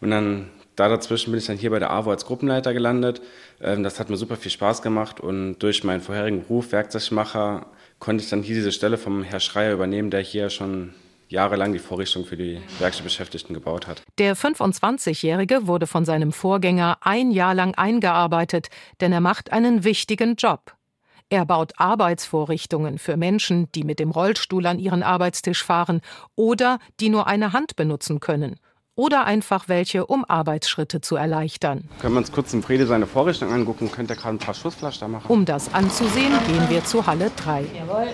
Und 0.00 0.12
dann 0.12 0.46
da 0.76 0.88
dazwischen 0.88 1.32
bin 1.32 1.40
ich 1.40 1.46
dann 1.46 1.56
hier 1.56 1.70
bei 1.70 1.78
der 1.78 1.90
AWO 1.90 2.10
als 2.10 2.26
Gruppenleiter 2.26 2.72
gelandet. 2.72 3.22
Ähm, 3.60 3.82
das 3.82 3.98
hat 3.98 4.08
mir 4.08 4.16
super 4.16 4.36
viel 4.36 4.52
Spaß 4.52 4.82
gemacht 4.82 5.20
und 5.20 5.58
durch 5.58 5.84
meinen 5.84 6.00
vorherigen 6.00 6.42
Beruf 6.42 6.72
Werkzeugmacher 6.72 7.66
konnte 7.98 8.22
ich 8.22 8.30
dann 8.30 8.42
hier 8.42 8.54
diese 8.54 8.72
Stelle 8.72 8.98
vom 8.98 9.22
Herr 9.22 9.40
Schreier 9.40 9.72
übernehmen, 9.72 10.10
der 10.10 10.20
hier 10.20 10.50
schon 10.50 10.92
jahrelang 11.28 11.72
die 11.72 11.78
Vorrichtung 11.78 12.24
für 12.24 12.36
die 12.36 12.60
Werkstattbeschäftigten 12.78 13.54
gebaut 13.54 13.86
hat. 13.86 14.02
Der 14.18 14.36
25-Jährige 14.36 15.66
wurde 15.66 15.86
von 15.86 16.04
seinem 16.04 16.30
Vorgänger 16.30 16.98
ein 17.00 17.30
Jahr 17.30 17.54
lang 17.54 17.74
eingearbeitet, 17.74 18.68
denn 19.00 19.12
er 19.12 19.20
macht 19.20 19.52
einen 19.52 19.82
wichtigen 19.82 20.36
Job. 20.36 20.76
Er 21.28 21.44
baut 21.44 21.72
Arbeitsvorrichtungen 21.76 22.98
für 22.98 23.16
Menschen, 23.16 23.68
die 23.74 23.82
mit 23.82 23.98
dem 23.98 24.12
Rollstuhl 24.12 24.64
an 24.64 24.78
ihren 24.78 25.02
Arbeitstisch 25.02 25.64
fahren 25.64 26.00
oder 26.36 26.78
die 27.00 27.08
nur 27.08 27.26
eine 27.26 27.52
Hand 27.52 27.74
benutzen 27.74 28.20
können. 28.20 28.60
Oder 28.94 29.24
einfach 29.24 29.68
welche, 29.68 30.06
um 30.06 30.24
Arbeitsschritte 30.24 31.00
zu 31.00 31.16
erleichtern. 31.16 31.88
Können 32.00 32.14
wir 32.14 32.18
uns 32.18 32.30
kurz 32.30 32.54
im 32.54 32.62
Friede 32.62 32.86
seine 32.86 33.08
Vorrichtung 33.08 33.52
angucken? 33.52 33.90
Könnt 33.90 34.08
ihr 34.08 34.14
gerade 34.14 34.36
ein 34.36 34.38
paar 34.38 34.54
Schussflaschen 34.54 35.00
da 35.00 35.08
machen? 35.08 35.26
Um 35.26 35.44
das 35.44 35.74
anzusehen, 35.74 36.32
gehen 36.46 36.70
wir 36.70 36.84
zu 36.84 37.04
Halle 37.04 37.32
3. 37.36 37.66
Jawohl. 37.76 38.06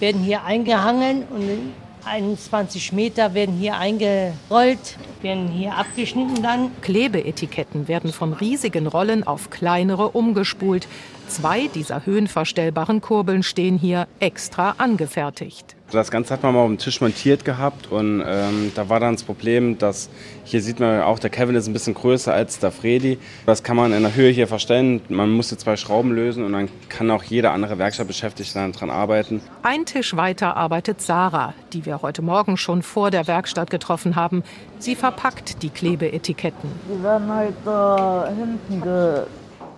Werden 0.00 0.22
hier 0.22 0.42
eingehangen 0.44 1.24
und 1.24 1.74
21 2.06 2.92
Meter 2.92 3.34
werden 3.34 3.54
hier 3.54 3.76
eingerollt, 3.76 4.96
werden 5.26 5.48
hier 5.48 5.74
abgeschnitten 5.74 6.40
dann. 6.40 6.70
Klebeetiketten 6.82 7.88
werden 7.88 8.12
von 8.12 8.32
riesigen 8.32 8.86
Rollen 8.86 9.26
auf 9.26 9.50
kleinere 9.50 10.10
umgespult. 10.10 10.86
Zwei 11.26 11.66
dieser 11.74 12.06
höhenverstellbaren 12.06 13.00
Kurbeln 13.00 13.42
stehen 13.42 13.76
hier 13.76 14.06
extra 14.20 14.76
angefertigt. 14.78 15.74
Das 15.92 16.10
Ganze 16.10 16.34
hat 16.34 16.42
man 16.42 16.52
mal 16.52 16.62
auf 16.62 16.68
dem 16.68 16.78
Tisch 16.78 17.00
montiert 17.00 17.44
gehabt 17.44 17.92
und 17.92 18.22
ähm, 18.26 18.72
da 18.74 18.88
war 18.88 18.98
dann 18.98 19.14
das 19.14 19.22
Problem, 19.22 19.78
dass 19.78 20.10
hier 20.44 20.60
sieht 20.60 20.80
man 20.80 21.02
auch, 21.02 21.20
der 21.20 21.30
Kevin 21.30 21.54
ist 21.54 21.68
ein 21.68 21.72
bisschen 21.72 21.94
größer 21.94 22.34
als 22.34 22.58
der 22.58 22.72
Freddy. 22.72 23.18
Das 23.46 23.62
kann 23.62 23.76
man 23.76 23.92
in 23.92 24.02
der 24.02 24.14
Höhe 24.14 24.30
hier 24.30 24.48
verstellen. 24.48 25.00
Man 25.08 25.30
musste 25.30 25.56
zwei 25.56 25.76
Schrauben 25.76 26.12
lösen 26.12 26.44
und 26.44 26.52
dann 26.52 26.68
kann 26.88 27.08
auch 27.12 27.22
jeder 27.22 27.52
andere 27.52 27.78
Werkstattbeschäftigte 27.78 28.54
daran 28.54 28.90
arbeiten. 28.90 29.40
Ein 29.62 29.86
Tisch 29.86 30.16
weiter 30.16 30.56
arbeitet 30.56 31.00
Sarah, 31.00 31.54
die 31.72 31.86
wir 31.86 32.02
heute 32.02 32.20
Morgen 32.20 32.56
schon 32.56 32.82
vor 32.82 33.12
der 33.12 33.28
Werkstatt 33.28 33.70
getroffen 33.70 34.16
haben. 34.16 34.42
Sie 34.80 34.96
verpackt 35.16 35.62
die 35.62 35.70
Klebeetiketten. 35.70 36.70
Die 36.88 37.02
werden 37.02 37.32
halt 37.32 37.54
da 37.64 38.28
hinten 38.28 38.82
ge 38.82 39.22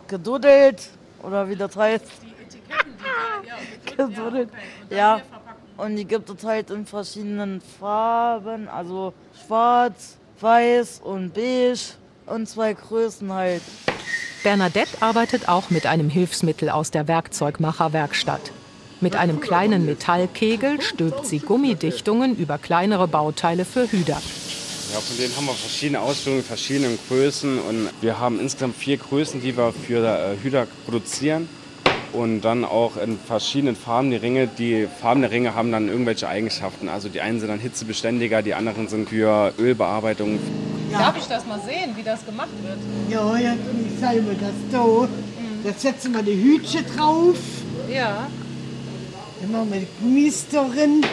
geduddelt 0.09 0.89
oder 1.23 1.49
wie 1.49 1.57
das 1.57 1.77
heißt. 1.77 2.05
geduddelt. 3.97 4.49
Ja. 4.91 5.21
Und 5.77 5.97
die 5.97 6.05
gibt 6.05 6.29
es 6.31 6.45
halt 6.45 6.71
in 6.71 6.87
verschiedenen 6.87 7.61
Farben, 7.61 8.69
also 8.69 9.13
schwarz, 9.47 10.17
weiß 10.41 11.01
und 11.05 11.35
beige 11.35 11.95
und 12.27 12.49
zwei 12.49 12.73
Größen 12.73 13.33
halt. 13.33 13.63
Bernadette 14.43 15.01
arbeitet 15.01 15.49
auch 15.49 15.71
mit 15.71 15.87
einem 15.87 16.09
Hilfsmittel 16.09 16.69
aus 16.69 16.91
der 16.91 17.07
Werkzeugmacherwerkstatt. 17.07 18.51
Mit 19.01 19.15
einem 19.15 19.41
kleinen 19.41 19.87
Metallkegel 19.87 20.81
stülpt 20.81 21.27
sie 21.27 21.39
Gummidichtungen 21.39 22.37
über 22.37 22.59
kleinere 22.59 23.07
Bauteile 23.07 23.65
für 23.65 23.91
Hüder. 23.93 24.21
Ja, 24.93 25.01
von 25.01 25.17
denen 25.19 25.37
haben 25.37 25.47
wir 25.47 25.53
verschiedene 25.53 26.01
Ausführungen, 26.01 26.43
verschiedene 26.43 26.99
Größen 27.09 27.59
und 27.59 27.91
wir 28.01 28.19
haben 28.19 28.41
insgesamt 28.41 28.75
vier 28.75 28.97
Größen, 28.97 29.43
die 29.43 29.55
wir 29.55 29.73
für 29.73 30.03
äh, 30.03 30.43
Hüder 30.43 30.67
produzieren 30.87 31.47
und 32.15 32.41
dann 32.41 32.65
auch 32.65 32.97
in 32.97 33.19
verschiedenen 33.19 33.77
Farben 33.77 34.11
die 34.11 34.17
Ringe. 34.17 34.47
Die 34.47 34.89
Farben 35.01 35.21
der 35.21 35.31
Ringe 35.31 35.55
haben 35.55 35.73
dann 35.73 35.89
irgendwelche 35.89 36.27
Eigenschaften. 36.27 36.89
Also 36.89 37.11
die 37.11 37.21
einen 37.21 37.39
sind 37.39 37.51
dann 37.51 37.59
hitzebeständiger, 37.59 38.41
die 38.41 38.55
anderen 38.55 38.89
sind 38.89 39.11
für 39.11 39.53
Ölbearbeitung. 39.59 40.39
Ja. 40.91 40.99
Darf 41.01 41.19
ich 41.19 41.27
das 41.27 41.45
mal 41.45 41.61
sehen, 41.61 41.95
wie 41.95 42.03
das 42.03 42.25
gemacht 42.25 42.49
wird? 42.63 42.79
Ja, 43.11 43.37
ja, 43.37 43.55
ich 43.55 44.01
selber 44.01 44.33
das 44.33 44.55
da. 44.73 45.09
Da 45.65 45.73
setzen 45.77 46.13
wir 46.15 46.23
die 46.23 46.43
Hütchen 46.43 46.85
drauf. 46.97 47.37
Ja. 47.93 48.27
Dann 49.41 49.53
machen 49.53 49.71
wir 49.71 49.81
die 49.81 49.87
Gummis 50.01 50.47
drin. 50.49 51.05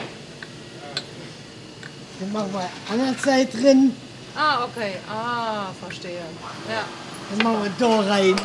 Dann 2.20 2.32
machen 2.32 2.54
wir 2.54 2.70
andere 2.92 3.14
Seite 3.20 3.58
drin. 3.58 3.96
Ah, 4.36 4.64
okay. 4.66 4.94
Ah, 5.10 5.68
verstehe. 5.82 6.22
Ja. 6.70 6.84
Dann 7.30 7.44
machen 7.46 7.64
wir 7.64 7.72
da 7.80 8.00
rein. 8.10 8.36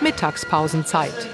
Mittagspausenzeit. 0.00 1.28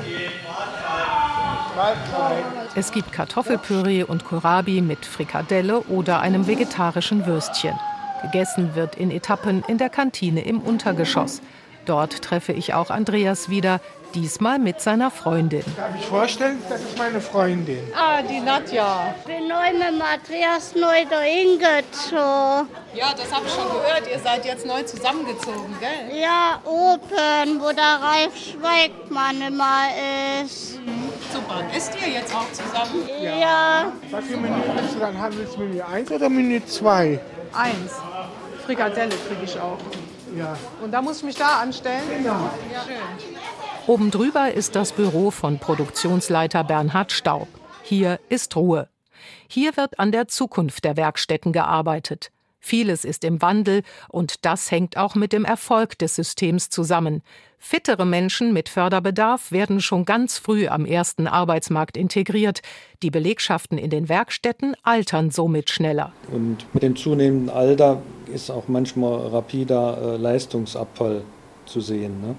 Es 2.75 2.93
gibt 2.93 3.13
Kartoffelpüree 3.13 4.05
und 4.05 4.25
Kohlrabi 4.25 4.83
mit 4.83 5.05
Frikadelle 5.05 5.81
oder 5.81 6.21
einem 6.21 6.47
vegetarischen 6.47 7.27
Würstchen. 7.27 7.75
Gegessen 8.23 8.75
wird 8.75 8.95
in 8.95 9.11
Etappen 9.11 9.65
in 9.67 9.79
der 9.79 9.89
Kantine 9.89 10.43
im 10.43 10.61
Untergeschoss. 10.61 11.41
Dort 11.87 12.23
treffe 12.23 12.53
ich 12.53 12.75
auch 12.75 12.91
Andreas 12.91 13.49
wieder, 13.49 13.81
diesmal 14.15 14.59
mit 14.59 14.81
seiner 14.81 15.11
Freundin. 15.11 15.65
Darf 15.77 15.91
ich 15.99 16.07
vorstellen, 16.07 16.63
das 16.69 16.81
ist 16.81 16.97
meine 16.99 17.21
Freundin. 17.21 17.81
Ah, 17.97 18.23
die 18.23 18.41
Nadja. 18.41 19.15
Ich 19.19 19.25
bin 19.25 19.49
neu 19.49 19.73
mit 19.73 19.99
Matthias 19.99 20.75
neu 20.75 21.05
da 21.09 21.21
hingezogen. 21.21 22.69
Ja, 22.95 23.15
das 23.17 23.33
habe 23.33 23.47
ich 23.47 23.53
schon 23.53 23.69
gehört. 23.69 24.03
Ihr 24.11 24.19
seid 24.19 24.45
jetzt 24.45 24.67
neu 24.67 24.83
zusammengezogen, 24.83 25.75
gell? 25.81 26.21
Ja, 26.21 26.61
oben, 26.65 27.61
wo 27.61 27.73
der 27.73 28.01
Ralf 28.01 28.37
Schweigmann 28.37 29.41
immer 29.41 29.87
ist. 30.45 30.79
Super. 31.33 31.63
Isst 31.75 31.93
ihr 32.01 32.13
jetzt 32.13 32.35
auch 32.35 32.51
zusammen? 32.53 33.09
Ja. 33.21 33.93
Was 34.11 34.25
für 34.27 34.37
Menü 34.37 34.63
willst 34.75 34.95
du 34.95 34.99
dann 34.99 35.19
haben? 35.19 35.37
Willst 35.39 35.55
du 35.55 35.61
Menü 35.61 35.81
1 35.81 36.11
oder 36.11 36.29
Menü 36.29 36.63
2? 36.65 37.19
Eins. 37.55 37.93
Frikadelle 38.67 39.15
kriege 39.29 39.45
ich 39.45 39.59
auch. 39.59 39.79
Ja. 40.37 40.57
Und 40.83 40.91
da 40.93 41.03
muss 41.03 41.19
ich 41.19 41.25
mich 41.25 41.37
da 41.37 41.61
anstellen? 41.61 42.03
Genau. 42.11 42.51
Ja. 42.73 42.83
Schön. 42.87 42.97
Oben 43.89 44.13
drüber 44.13 44.53
ist 44.53 44.77
das 44.77 44.93
Büro 44.93 45.33
von 45.33 45.59
Produktionsleiter 45.59 46.63
Bernhard 46.63 47.11
Staub. 47.11 47.49
Hier 47.83 48.21
ist 48.29 48.55
Ruhe. 48.55 48.89
Hier 49.49 49.77
wird 49.77 49.99
an 49.99 50.13
der 50.13 50.29
Zukunft 50.29 50.85
der 50.85 50.97
Werkstätten 50.97 51.53
gearbeitet. 51.53 52.31
Vieles 52.61 53.05
ist 53.05 53.25
im 53.25 53.43
Wandel 53.43 53.83
und 54.09 54.45
das 54.45 54.71
hängt 54.71 54.97
auch 54.97 55.17
mit 55.17 55.33
dem 55.33 55.45
Erfolg 55.45 55.99
des 55.99 56.15
Systems 56.15 56.71
zusammen. 56.71 57.23
Fittere 57.59 58.07
Menschen 58.07 58.53
mit 58.53 58.69
Förderbedarf 58.69 59.51
werden 59.51 59.81
schon 59.81 60.05
ganz 60.05 60.39
früh 60.39 60.69
am 60.69 60.87
ersten 60.87 61.27
Arbeitsmarkt 61.27 61.97
integriert. 61.97 62.63
Die 63.03 63.11
Belegschaften 63.11 63.79
in 63.79 63.91
den 63.91 64.09
Werkstätten 64.09 64.77
altern 64.85 65.33
somit 65.33 65.71
schneller. 65.71 66.13
Und 66.31 66.73
mit 66.73 66.85
dem 66.85 66.95
zunehmenden 66.95 67.51
Alter 67.51 68.01
ist 68.33 68.49
auch 68.49 68.69
manchmal 68.69 69.27
rapider 69.27 69.99
äh, 70.01 70.17
Leistungsabfall 70.19 71.23
zu 71.67 71.81
sehen. 71.81 72.21
Ne? 72.21 72.37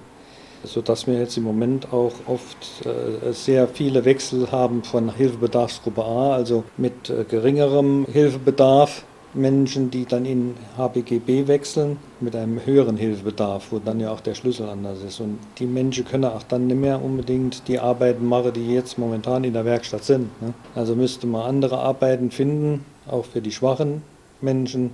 Sodass 0.63 1.08
wir 1.08 1.20
jetzt 1.20 1.38
im 1.38 1.43
Moment 1.43 1.91
auch 1.91 2.13
oft 2.27 2.86
äh, 2.86 3.34
sehr 3.34 3.67
viele 3.67 4.05
Wechsel 4.05 4.51
haben 4.51 4.84
von 4.84 5.13
Hilfebedarfsgruppe 5.13 6.03
A, 6.03 6.34
also 6.34 6.63
mit 6.77 7.10
äh, 7.10 7.25
geringerem 7.25 8.05
Hilfebedarf, 8.12 9.03
Menschen, 9.34 9.89
die 9.89 10.05
dann 10.05 10.25
in 10.25 10.55
HBGB 10.77 11.48
wechseln 11.48 11.98
mit 12.20 12.36
einem 12.36 12.63
höheren 12.65 12.98
Hilfebedarf, 12.98 13.72
wo 13.72 13.79
dann 13.79 14.00
ja 14.00 14.12
auch 14.12 14.22
der 14.22 14.36
Schlüssel 14.36 14.70
anders 14.70 15.01
ist. 15.03 15.20
Und 15.20 15.39
die 15.58 15.65
Menschen 15.65 16.05
können 16.05 16.25
auch 16.25 16.43
dann 16.43 16.67
nicht 16.67 16.79
mehr 16.79 17.03
unbedingt 17.03 17.67
die 17.67 17.79
Arbeiten 17.79 18.27
machen, 18.27 18.53
die 18.53 18.74
jetzt 18.74 18.98
momentan 18.98 19.43
in 19.43 19.53
der 19.53 19.65
Werkstatt 19.65 20.03
sind. 20.03 20.29
Ne? 20.41 20.53
Also 20.75 20.96
müsste 20.96 21.27
man 21.27 21.41
andere 21.41 21.79
Arbeiten 21.79 22.32
finden, 22.32 22.86
auch 23.10 23.25
für 23.25 23.41
die 23.41 23.51
schwachen 23.51 24.03
Menschen, 24.41 24.91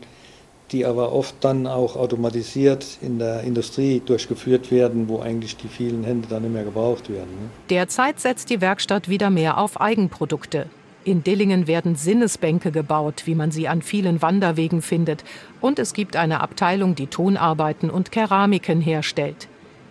die 0.71 0.85
aber 0.85 1.11
oft 1.11 1.35
dann 1.41 1.67
auch 1.67 1.95
automatisiert 1.95 2.97
in 3.01 3.19
der 3.19 3.41
Industrie 3.41 4.01
durchgeführt 4.05 4.71
werden, 4.71 5.09
wo 5.09 5.19
eigentlich 5.19 5.57
die 5.57 5.67
vielen 5.67 6.03
Hände 6.03 6.27
dann 6.29 6.43
nicht 6.43 6.53
mehr 6.53 6.63
gebraucht 6.63 7.09
werden. 7.09 7.29
Ne? 7.29 7.49
Derzeit 7.69 8.19
setzt 8.19 8.49
die 8.49 8.61
Werkstatt 8.61 9.09
wieder 9.09 9.29
mehr 9.29 9.57
auf 9.57 9.79
Eigenprodukte. 9.79 10.67
In 11.05 11.23
Dillingen 11.23 11.65
werden 11.65 11.95
Sinnesbänke 11.95 12.71
gebaut, 12.71 13.23
wie 13.25 13.35
man 13.35 13.51
sie 13.51 13.67
an 13.67 13.81
vielen 13.81 14.21
Wanderwegen 14.21 14.81
findet. 14.81 15.23
Und 15.61 15.79
es 15.79 15.93
gibt 15.93 16.15
eine 16.15 16.41
Abteilung, 16.41 16.93
die 16.93 17.07
Tonarbeiten 17.07 17.89
und 17.89 18.11
Keramiken 18.11 18.81
herstellt. 18.81 19.47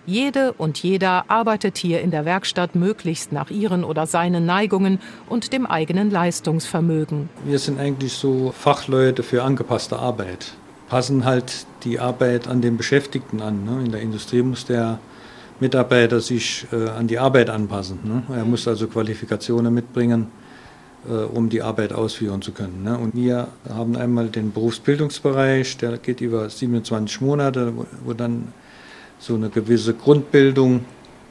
Jede 0.08 0.54
und 0.54 0.82
jeder 0.82 1.26
arbeitet 1.28 1.76
hier 1.76 2.00
in 2.00 2.11
der 2.11 2.25
Werkstatt 2.25 2.75
möglichst 2.75 3.30
nach 3.30 3.50
ihren 3.50 3.85
oder 3.85 4.06
seinen 4.06 4.47
Neigungen 4.47 5.00
und 5.28 5.52
dem 5.52 5.66
eigenen 5.66 6.11
Leistungsvermögen. 6.11 7.28
Wir 7.44 7.58
sind 7.58 7.78
eigentlich 7.78 8.14
so 8.14 8.52
Fachleute 8.56 9.23
für 9.23 9.42
angepasste 9.42 9.99
Arbeit. 9.99 10.54
Passen 10.88 11.25
halt 11.25 11.66
die 11.85 11.99
Arbeit 11.99 12.49
an 12.49 12.61
den 12.61 12.76
Beschäftigten 12.76 13.42
an. 13.42 13.64
Ne? 13.64 13.85
In 13.85 13.92
der 13.92 14.00
Industrie 14.00 14.42
muss 14.42 14.64
der 14.64 14.99
Mitarbeiter 15.61 16.21
sich 16.21 16.66
äh, 16.73 16.88
an 16.88 17.09
die 17.09 17.18
Arbeit 17.18 17.50
anpassen. 17.50 17.99
Ne? 18.04 18.23
Er 18.35 18.45
muss 18.45 18.66
also 18.66 18.87
Qualifikationen 18.87 19.73
mitbringen, 19.75 20.28
äh, 21.09 21.12
um 21.12 21.49
die 21.49 21.62
Arbeit 21.62 21.92
ausführen 21.92 22.42
zu 22.42 22.52
können. 22.52 22.85
Ne? 22.85 22.97
Und 22.97 23.14
wir 23.14 23.49
haben 23.68 23.97
einmal 23.97 24.28
den 24.28 24.52
Berufsbildungsbereich, 24.52 25.76
der 25.76 25.99
geht 25.99 26.21
über 26.21 26.49
27 26.49 27.21
Monate, 27.21 27.76
wo, 27.76 27.87
wo 28.04 28.12
dann 28.12 28.52
so 29.18 29.35
eine 29.35 29.50
gewisse 29.50 29.95
Grundbildung 29.95 30.85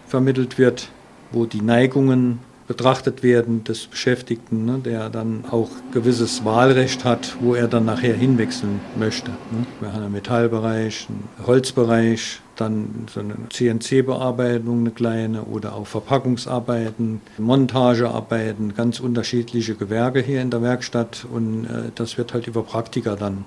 vermittelt 0.07 0.57
wird, 0.57 0.89
wo 1.31 1.45
die 1.45 1.61
Neigungen 1.61 2.39
betrachtet 2.67 3.23
werden 3.23 3.63
des 3.63 3.87
Beschäftigten, 3.87 4.65
ne, 4.65 4.79
der 4.83 5.09
dann 5.09 5.45
auch 5.49 5.69
gewisses 5.93 6.43
Wahlrecht 6.43 7.05
hat, 7.05 7.37
wo 7.39 7.55
er 7.55 7.67
dann 7.67 7.85
nachher 7.85 8.13
hinwechseln 8.13 8.81
möchte. 8.97 9.31
Ne. 9.31 9.65
Wir 9.79 9.93
haben 9.93 10.03
einen 10.03 10.11
Metallbereich, 10.11 11.07
einen 11.09 11.47
Holzbereich, 11.47 12.41
dann 12.57 13.07
so 13.09 13.21
eine 13.21 13.35
CNC-Bearbeitung, 13.49 14.79
eine 14.81 14.91
kleine 14.91 15.43
oder 15.43 15.75
auch 15.75 15.87
Verpackungsarbeiten, 15.87 17.21
Montagearbeiten, 17.37 18.73
ganz 18.75 18.99
unterschiedliche 18.99 19.75
Gewerke 19.75 20.19
hier 20.19 20.41
in 20.41 20.49
der 20.49 20.61
Werkstatt 20.61 21.25
und 21.31 21.65
äh, 21.65 21.91
das 21.95 22.17
wird 22.17 22.33
halt 22.33 22.47
über 22.47 22.63
Praktika 22.63 23.15
dann 23.15 23.45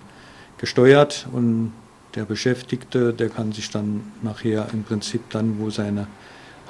gesteuert 0.58 1.26
und 1.32 1.72
der 2.14 2.24
Beschäftigte, 2.24 3.12
der 3.12 3.28
kann 3.28 3.52
sich 3.52 3.70
dann 3.70 4.02
nachher 4.22 4.66
im 4.72 4.82
Prinzip 4.82 5.30
dann, 5.30 5.58
wo 5.60 5.70
seine 5.70 6.06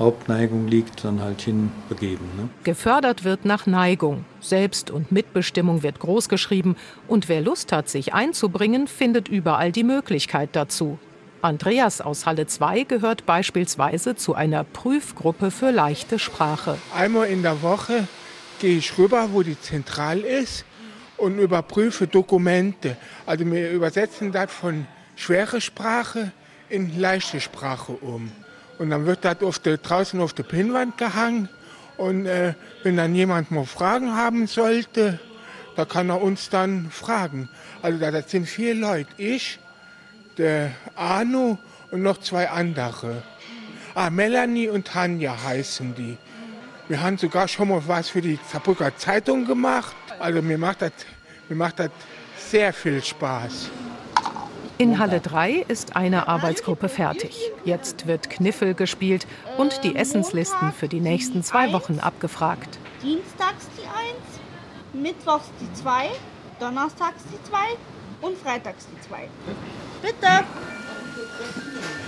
Hauptneigung 0.01 0.67
liegt, 0.67 1.05
dann 1.05 1.21
halt 1.21 1.43
hinbegeben. 1.43 2.27
Ne? 2.37 2.49
Gefördert 2.65 3.23
wird 3.23 3.45
nach 3.45 3.67
Neigung. 3.67 4.25
Selbst- 4.41 4.91
und 4.91 5.13
Mitbestimmung 5.13 5.83
wird 5.83 6.01
großgeschrieben. 6.01 6.77
Und 7.07 7.29
wer 7.29 7.43
Lust 7.43 7.71
hat, 7.71 7.89
sich 7.89 8.15
einzubringen, 8.15 8.89
findet 8.89 9.29
überall 9.29 9.71
die 9.71 9.85
Möglichkeit 9.85 10.51
dazu. 10.55 10.99
Andreas 11.43 12.01
aus 12.01 12.27
Halle 12.27 12.47
2 12.47 12.85
gehört 12.85 13.27
beispielsweise 13.27 14.17
zu 14.17 14.35
einer 14.35 14.65
Prüfgruppe 14.65 15.51
für 15.51 15.71
leichte 15.71 16.19
Sprache. 16.19 16.79
Einmal 16.95 17.29
in 17.29 17.43
der 17.43 17.63
Woche 17.63 18.09
gehe 18.59 18.79
ich 18.79 18.97
rüber, 18.99 19.29
wo 19.33 19.43
die 19.43 19.59
Zentral 19.61 20.21
ist 20.21 20.65
und 21.17 21.39
überprüfe 21.39 22.07
Dokumente. 22.07 22.97
Also 23.27 23.45
wir 23.47 23.71
übersetzen 23.71 24.33
das 24.33 24.51
von 24.51 24.87
schwere 25.17 25.61
Sprache 25.61 26.33
in 26.69 26.99
leichte 26.99 27.41
Sprache 27.41 27.93
um. 27.93 28.31
Und 28.81 28.89
dann 28.89 29.05
wird 29.05 29.27
das 29.27 29.43
auf 29.43 29.59
der, 29.59 29.77
draußen 29.77 30.19
auf 30.23 30.33
der 30.33 30.43
Pinnwand 30.43 30.97
gehangen. 30.97 31.51
Und 31.99 32.25
äh, 32.25 32.55
wenn 32.83 32.97
dann 32.97 33.15
jemand 33.15 33.51
mal 33.51 33.67
Fragen 33.67 34.17
haben 34.17 34.47
sollte, 34.47 35.21
da 35.77 35.85
kann 35.85 36.09
er 36.09 36.23
uns 36.23 36.49
dann 36.49 36.91
fragen. 36.91 37.51
Also 37.83 37.99
das 37.99 38.31
sind 38.31 38.47
vier 38.47 38.75
Leute. 38.75 39.11
Ich, 39.19 39.59
der 40.39 40.71
Arno 40.97 41.59
und 41.91 42.03
noch 42.03 42.21
zwei 42.21 42.49
andere. 42.49 43.23
Ah, 43.95 44.09
Melanie 44.09 44.69
und 44.69 44.87
Tanja 44.87 45.37
heißen 45.45 45.95
die. 45.95 46.17
Wir 46.89 47.03
haben 47.03 47.19
sogar 47.19 47.49
schon 47.49 47.69
mal 47.69 47.83
was 47.87 48.09
für 48.09 48.23
die 48.23 48.39
Saarbrücker 48.51 48.97
Zeitung 48.97 49.45
gemacht. 49.45 49.95
Also 50.19 50.41
mir 50.41 50.57
macht 50.57 50.81
das, 50.81 50.93
mir 51.51 51.57
macht 51.57 51.81
das 51.81 51.91
sehr 52.51 52.73
viel 52.73 53.05
Spaß. 53.05 53.69
In 54.81 54.99
Halle 54.99 55.21
3 55.21 55.67
ist 55.69 55.95
eine 55.95 56.27
Arbeitsgruppe 56.27 56.89
fertig. 56.89 57.53
Jetzt 57.67 58.07
wird 58.07 58.31
Kniffel 58.31 58.73
gespielt 58.73 59.27
und 59.59 59.85
die 59.85 59.95
Essenslisten 59.95 60.73
für 60.73 60.89
die 60.89 61.01
nächsten 61.01 61.43
zwei 61.43 61.75
Wochen 61.75 61.99
abgefragt. 61.99 62.79
Dienstags 63.03 63.69
die 63.77 63.83
1, 63.83 65.05
Mittwochs 65.05 65.51
die 65.61 65.71
2, 65.75 66.09
Donnerstags 66.61 67.25
die 67.31 67.51
2 67.51 67.59
und 68.23 68.39
Freitags 68.39 68.87
die 68.87 69.07
2. 69.07 69.29
Bitte! 70.01 70.45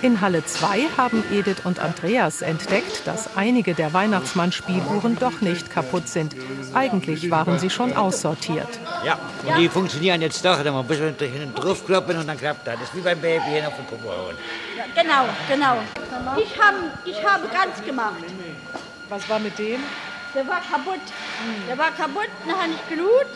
In 0.03 0.21
Halle 0.21 0.45
2 0.45 0.89
haben 0.97 1.23
Edith 1.31 1.65
und 1.65 1.79
Andreas 1.79 2.43
entdeckt, 2.43 3.07
dass 3.07 3.37
einige 3.37 3.73
der 3.73 3.93
Weihnachtsmann-Spieluhren 3.93 5.17
doch 5.17 5.41
nicht 5.41 5.71
kaputt 5.71 6.09
sind. 6.09 6.35
Eigentlich 6.75 7.31
waren 7.31 7.61
sie 7.61 7.71
schon 7.71 7.97
aussortiert. 7.97 8.67
Ja, 9.05 9.17
und 9.45 9.59
die 9.59 9.69
funktionieren 9.69 10.21
jetzt 10.21 10.45
doch. 10.45 10.61
Da 10.61 10.73
muss 10.73 10.83
ein 10.83 10.89
bisschen 10.89 11.15
hinten 11.19 11.55
draufkloppen 11.55 12.19
und 12.19 12.27
dann 12.27 12.37
klappt 12.37 12.67
das. 12.67 12.75
Das 12.81 12.89
ist 12.89 12.97
wie 12.97 13.01
beim 13.01 13.21
Baby 13.21 13.45
hin 13.45 13.65
auf 13.65 13.75
hauen. 13.75 14.37
Ja, 14.77 15.03
genau, 15.03 15.29
genau. 15.49 15.83
Ich 16.37 16.61
habe 16.61 16.79
ich 17.05 17.25
hab 17.25 17.53
ganz 17.53 17.85
gemacht. 17.87 18.25
Was 19.09 19.29
war 19.29 19.39
mit 19.39 19.57
dem? 19.57 19.81
Der 20.35 20.49
war 20.49 20.61
kaputt. 20.69 21.01
Der 21.69 21.79
war 21.79 21.91
kaputt, 21.93 22.29
dann 22.45 22.57
habe 22.57 22.73
ich 22.73 22.89
gelut. 22.89 23.27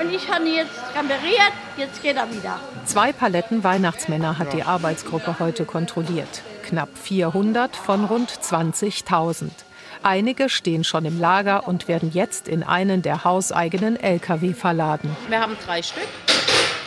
Und 0.00 0.14
ich 0.14 0.30
habe 0.30 0.46
ihn 0.48 0.54
jetzt 0.54 0.80
repariert, 0.94 1.52
jetzt 1.76 2.02
geht 2.02 2.16
er 2.16 2.32
wieder. 2.32 2.58
Zwei 2.86 3.12
Paletten 3.12 3.62
Weihnachtsmänner 3.62 4.38
hat 4.38 4.54
die 4.54 4.62
Arbeitsgruppe 4.62 5.38
heute 5.38 5.66
kontrolliert. 5.66 6.42
Knapp 6.62 6.88
400 6.96 7.76
von 7.76 8.06
rund 8.06 8.30
20.000. 8.30 9.50
Einige 10.02 10.48
stehen 10.48 10.84
schon 10.84 11.04
im 11.04 11.20
Lager 11.20 11.68
und 11.68 11.86
werden 11.86 12.12
jetzt 12.14 12.48
in 12.48 12.62
einen 12.62 13.02
der 13.02 13.24
hauseigenen 13.24 13.96
Lkw 14.00 14.54
verladen. 14.54 15.14
Wir 15.28 15.40
haben 15.40 15.58
drei 15.66 15.82
Stück, 15.82 16.08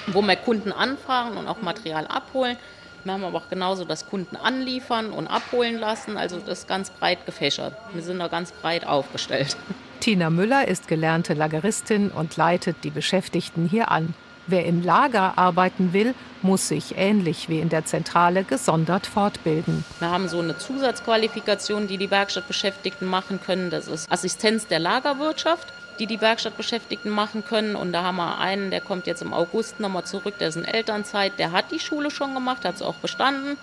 wo 0.08 0.24
wir 0.24 0.36
Kunden 0.36 0.72
anfragen 0.72 1.38
und 1.38 1.48
auch 1.48 1.62
Material 1.62 2.08
abholen. 2.08 2.58
Wir 3.04 3.14
haben 3.14 3.24
aber 3.26 3.38
auch 3.38 3.50
genauso 3.50 3.86
das 3.86 4.08
Kunden 4.08 4.38
anliefern 4.38 5.12
und 5.12 5.28
abholen 5.28 5.78
lassen. 5.78 6.18
Also 6.18 6.40
das 6.40 6.60
ist 6.60 6.68
ganz 6.68 6.90
breit 6.90 7.28
gefächert. 7.28 7.76
Wir 7.94 8.02
sind 8.02 8.18
da 8.18 8.28
ganz 8.28 8.52
breit 8.54 8.88
aufgestellt. 8.88 9.56
Tina 10.04 10.30
Müller 10.30 10.68
ist 10.68 10.90
gelernte 10.90 11.34
Lageristin 11.34 12.10
und 12.10 12.36
leitet 12.36 12.76
die 12.84 12.90
Beschäftigten 12.90 13.70
hier 13.70 13.90
an. 13.90 14.14
Wer 14.48 14.66
im 14.66 14.84
Lager 14.84 15.38
arbeiten 15.38 15.94
will, 15.94 16.14
muss 16.42 16.68
sich 16.68 16.98
ähnlich 16.98 17.48
wie 17.48 17.62
in 17.62 17.70
der 17.70 17.86
Zentrale 17.86 18.44
gesondert 18.44 19.08
fortbilden. 19.08 19.86
Wir 20.00 20.10
haben 20.10 20.28
so 20.28 20.42
eine 20.42 20.58
Zusatzqualifikation, 20.58 21.88
die 21.88 21.98
die 21.98 22.12
Werkstattbeschäftigten 22.12 23.08
machen 23.08 23.40
können. 23.40 23.70
Das 23.70 23.88
ist 23.88 24.12
Assistenz 24.12 24.68
der 24.68 24.80
Lagerwirtschaft, 24.80 25.72
die 26.00 26.06
die 26.06 26.20
Werkstattbeschäftigten 26.20 27.10
machen 27.10 27.46
können. 27.46 27.78
Und 27.78 27.94
da 27.94 28.04
haben 28.04 28.18
wir 28.18 28.40
einen, 28.40 28.72
der 28.72 28.82
kommt 28.82 29.08
jetzt 29.08 29.22
im 29.22 29.32
August 29.32 29.80
nochmal 29.80 30.04
zurück, 30.04 30.38
der 30.38 30.50
ist 30.50 30.58
in 30.58 30.66
Elternzeit, 30.66 31.40
der 31.40 31.54
hat 31.54 31.72
die 31.72 31.80
Schule 31.80 32.12
schon 32.12 32.34
gemacht, 32.34 32.66
hat 32.66 32.76
es 32.76 32.82
auch 32.82 32.96
bestanden. 32.96 33.56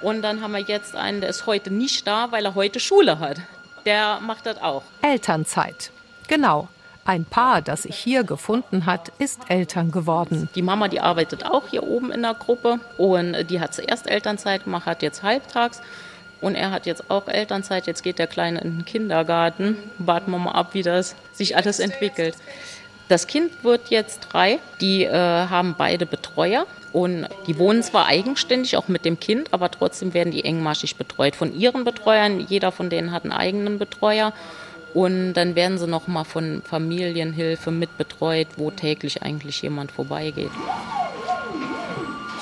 Und 0.00 0.22
dann 0.22 0.40
haben 0.40 0.52
wir 0.52 0.60
jetzt 0.60 0.96
einen, 0.96 1.20
der 1.20 1.28
ist 1.28 1.44
heute 1.44 1.70
nicht 1.70 2.06
da, 2.06 2.32
weil 2.32 2.46
er 2.46 2.54
heute 2.54 2.80
Schule 2.80 3.18
hat. 3.18 3.42
Der 3.84 4.20
macht 4.20 4.46
das 4.46 4.60
auch. 4.60 4.82
Elternzeit. 5.02 5.90
Genau. 6.28 6.68
Ein 7.06 7.26
Paar, 7.26 7.60
das 7.60 7.82
sich 7.82 7.96
hier 7.96 8.24
gefunden 8.24 8.86
hat, 8.86 9.12
ist 9.18 9.42
Eltern 9.48 9.90
geworden. 9.90 10.48
Die 10.54 10.62
Mama, 10.62 10.88
die 10.88 11.00
arbeitet 11.00 11.44
auch 11.44 11.68
hier 11.68 11.82
oben 11.82 12.10
in 12.10 12.22
der 12.22 12.32
Gruppe 12.32 12.80
und 12.96 13.50
die 13.50 13.60
hat 13.60 13.74
zuerst 13.74 14.08
Elternzeit 14.08 14.64
gemacht, 14.64 14.86
hat 14.86 15.02
jetzt 15.02 15.22
halbtags 15.22 15.82
und 16.40 16.54
er 16.54 16.70
hat 16.70 16.86
jetzt 16.86 17.10
auch 17.10 17.28
Elternzeit. 17.28 17.86
Jetzt 17.86 18.02
geht 18.02 18.18
der 18.18 18.26
Kleine 18.26 18.60
in 18.60 18.78
den 18.78 18.84
Kindergarten. 18.86 19.76
Warten 19.98 20.30
wir 20.30 20.38
mal 20.38 20.52
ab, 20.52 20.72
wie 20.72 20.82
das 20.82 21.14
sich 21.32 21.56
alles 21.56 21.78
entwickelt. 21.78 22.36
Das 23.08 23.26
Kind 23.26 23.64
wird 23.64 23.90
jetzt 23.90 24.28
drei. 24.30 24.58
Die 24.80 25.04
äh, 25.04 25.12
haben 25.12 25.74
beide 25.76 26.06
Betreuer 26.06 26.66
und 26.92 27.28
die 27.46 27.58
wohnen 27.58 27.82
zwar 27.82 28.06
eigenständig 28.06 28.76
auch 28.76 28.88
mit 28.88 29.04
dem 29.04 29.20
Kind, 29.20 29.52
aber 29.52 29.70
trotzdem 29.70 30.14
werden 30.14 30.30
die 30.30 30.44
engmaschig 30.44 30.96
betreut 30.96 31.36
von 31.36 31.54
ihren 31.54 31.84
Betreuern. 31.84 32.40
Jeder 32.40 32.72
von 32.72 32.88
denen 32.88 33.12
hat 33.12 33.24
einen 33.24 33.32
eigenen 33.32 33.78
Betreuer. 33.78 34.32
Und 34.94 35.34
dann 35.34 35.56
werden 35.56 35.76
sie 35.76 35.88
noch 35.88 36.06
mal 36.06 36.22
von 36.22 36.62
Familienhilfe 36.62 37.72
mitbetreut, 37.72 38.46
wo 38.56 38.70
täglich 38.70 39.24
eigentlich 39.24 39.60
jemand 39.60 39.90
vorbeigeht. 39.90 40.52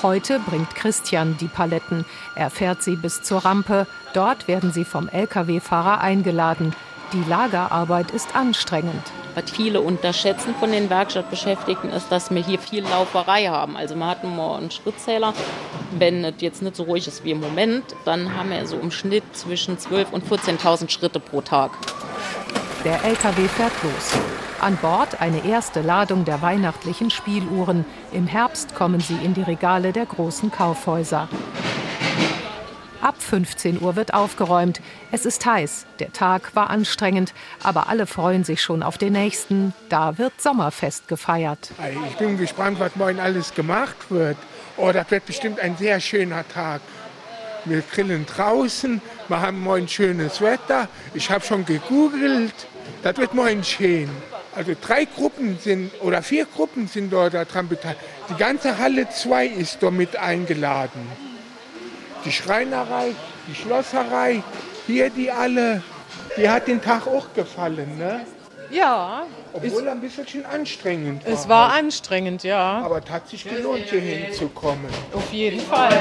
Heute 0.03 0.39
bringt 0.39 0.75
Christian 0.75 1.35
die 1.39 1.47
Paletten. 1.47 2.05
Er 2.35 2.51
fährt 2.51 2.83
sie 2.83 2.95
bis 2.95 3.23
zur 3.23 3.39
Rampe. 3.39 3.87
Dort 4.13 4.47
werden 4.47 4.71
sie 4.71 4.85
vom 4.85 5.09
Lkw-Fahrer 5.09 6.01
eingeladen. 6.01 6.75
Die 7.11 7.23
Lagerarbeit 7.27 8.11
ist 8.11 8.35
anstrengend. 8.35 9.01
Was 9.35 9.49
viele 9.49 9.81
unterschätzen 9.81 10.53
von 10.59 10.71
den 10.71 10.89
Werkstattbeschäftigten 10.89 11.89
ist, 11.91 12.09
dass 12.11 12.29
wir 12.29 12.43
hier 12.43 12.59
viel 12.59 12.83
Lauferei 12.83 13.45
haben. 13.45 13.75
Also 13.75 13.95
wir 13.95 14.05
hatten 14.05 14.35
mal 14.35 14.57
einen 14.57 14.71
Schrittzähler. 14.71 15.33
Wenn 15.97 16.23
es 16.23 16.35
jetzt 16.39 16.61
nicht 16.61 16.75
so 16.75 16.83
ruhig 16.83 17.07
ist 17.07 17.23
wie 17.23 17.31
im 17.31 17.39
Moment, 17.39 17.83
dann 18.05 18.35
haben 18.35 18.51
wir 18.51 18.65
so 18.67 18.77
im 18.77 18.91
Schnitt 18.91 19.23
zwischen 19.33 19.77
12.000 19.77 20.11
und 20.11 20.25
14.000 20.25 20.89
Schritte 20.89 21.19
pro 21.19 21.41
Tag. 21.41 21.71
Der 22.83 23.03
LKW 23.03 23.47
fährt 23.47 23.73
los. 23.83 24.11
An 24.59 24.77
Bord 24.77 25.19
eine 25.19 25.45
erste 25.45 25.81
Ladung 25.81 26.25
der 26.25 26.41
weihnachtlichen 26.41 27.09
Spieluhren. 27.09 27.85
Im 28.11 28.27
Herbst 28.27 28.75
kommen 28.75 28.99
sie 29.01 29.17
in 29.23 29.33
die 29.33 29.41
Regale 29.41 29.91
der 29.91 30.05
großen 30.05 30.51
Kaufhäuser. 30.51 31.27
Ab 33.03 33.21
15 33.21 33.81
Uhr 33.81 33.97
wird 33.97 34.13
aufgeräumt. 34.13 34.79
Es 35.11 35.25
ist 35.25 35.45
heiß. 35.45 35.87
Der 35.99 36.13
Tag 36.13 36.55
war 36.55 36.69
anstrengend, 36.69 37.33
aber 37.61 37.89
alle 37.89 38.07
freuen 38.07 38.45
sich 38.45 38.61
schon 38.61 38.81
auf 38.81 38.97
den 38.97 39.11
nächsten. 39.11 39.73
Da 39.89 40.17
wird 40.17 40.31
Sommerfest 40.39 41.09
gefeiert. 41.09 41.71
Ich 42.07 42.15
bin 42.15 42.37
gespannt, 42.37 42.79
was 42.79 42.95
morgen 42.95 43.19
alles 43.19 43.53
gemacht 43.53 43.97
wird. 44.07 44.37
Oh, 44.77 44.89
das 44.93 45.11
wird 45.11 45.25
bestimmt 45.25 45.59
ein 45.59 45.75
sehr 45.75 45.99
schöner 45.99 46.47
Tag. 46.47 46.79
Wir 47.65 47.81
grillen 47.81 48.25
draußen, 48.25 49.01
wir 49.27 49.41
haben 49.41 49.59
morgen 49.59 49.89
schönes 49.89 50.39
Wetter. 50.39 50.87
Ich 51.13 51.29
habe 51.29 51.43
schon 51.45 51.65
gegoogelt. 51.65 52.55
Das 53.01 53.17
wird 53.17 53.33
morgen 53.33 53.65
schön. 53.65 54.09
Also 54.55 54.75
drei 54.79 55.03
Gruppen 55.03 55.59
sind 55.59 55.91
oder 56.01 56.21
vier 56.21 56.45
Gruppen 56.45 56.87
sind 56.87 57.11
dort 57.11 57.33
daran 57.33 57.67
beteiligt. 57.67 57.99
Die 58.29 58.35
ganze 58.35 58.77
Halle 58.77 59.09
2 59.09 59.45
ist 59.47 59.83
damit 59.83 60.15
eingeladen. 60.15 61.32
Die 62.25 62.31
Schreinerei, 62.31 63.11
die 63.47 63.55
Schlosserei, 63.55 64.43
hier 64.87 65.09
die 65.09 65.29
alle, 65.29 65.81
die 66.37 66.49
hat 66.49 66.67
den 66.67 66.81
Tag 66.81 67.07
auch 67.07 67.27
gefallen, 67.33 67.97
ne? 67.97 68.25
Ja. 68.71 69.23
Obwohl 69.53 69.87
ein 69.87 70.01
bisschen 70.01 70.45
anstrengend 70.45 71.25
war. 71.25 71.33
Es 71.33 71.47
war 71.47 71.73
anstrengend, 71.73 72.43
ja. 72.43 72.81
Aber 72.83 73.01
es 73.03 73.09
hat 73.09 73.27
sich 73.27 73.43
gelohnt, 73.43 73.83
hier 73.89 74.01
hinzukommen. 74.01 74.87
Auf 75.13 75.31
jeden 75.31 75.59
Fall. 75.59 75.93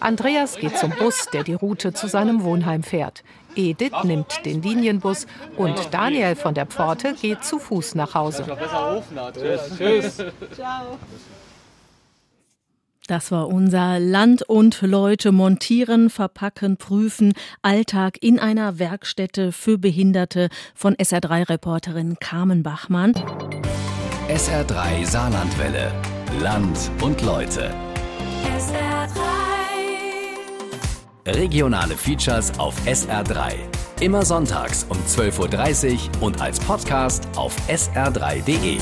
Andreas 0.00 0.56
geht 0.56 0.76
zum 0.76 0.90
Bus, 0.90 1.26
der 1.32 1.44
die 1.44 1.54
Route 1.54 1.94
zu 1.94 2.08
seinem 2.08 2.42
Wohnheim 2.42 2.82
fährt. 2.82 3.22
Edith 3.56 4.04
nimmt 4.04 4.44
den 4.44 4.62
Linienbus 4.62 5.26
und 5.56 5.92
Daniel 5.92 6.36
von 6.36 6.54
der 6.54 6.66
Pforte 6.66 7.14
geht 7.14 7.44
zu 7.44 7.58
Fuß 7.58 7.94
nach 7.94 8.14
Hause. 8.14 8.44
Tschüss. 9.76 10.16
Ciao. 10.54 10.98
Das 13.10 13.32
war 13.32 13.48
unser 13.48 13.98
Land 13.98 14.42
und 14.42 14.82
Leute 14.82 15.32
montieren, 15.32 16.10
verpacken, 16.10 16.76
prüfen, 16.76 17.32
Alltag 17.60 18.18
in 18.20 18.38
einer 18.38 18.78
Werkstätte 18.78 19.50
für 19.50 19.78
Behinderte 19.78 20.48
von 20.76 20.94
SR3-Reporterin 20.94 22.20
Carmen 22.20 22.62
Bachmann. 22.62 23.14
SR3 24.28 25.04
Saarlandwelle. 25.04 25.90
Land 26.40 26.92
und 27.02 27.20
Leute. 27.22 27.74
Regionale 31.26 31.96
Features 31.96 32.56
auf 32.60 32.76
SR3. 32.86 33.54
Immer 33.98 34.24
sonntags 34.24 34.86
um 34.88 34.96
12.30 34.98 35.94
Uhr 36.20 36.22
und 36.22 36.40
als 36.40 36.60
Podcast 36.60 37.26
auf 37.34 37.56
sr3.de. 37.68 38.78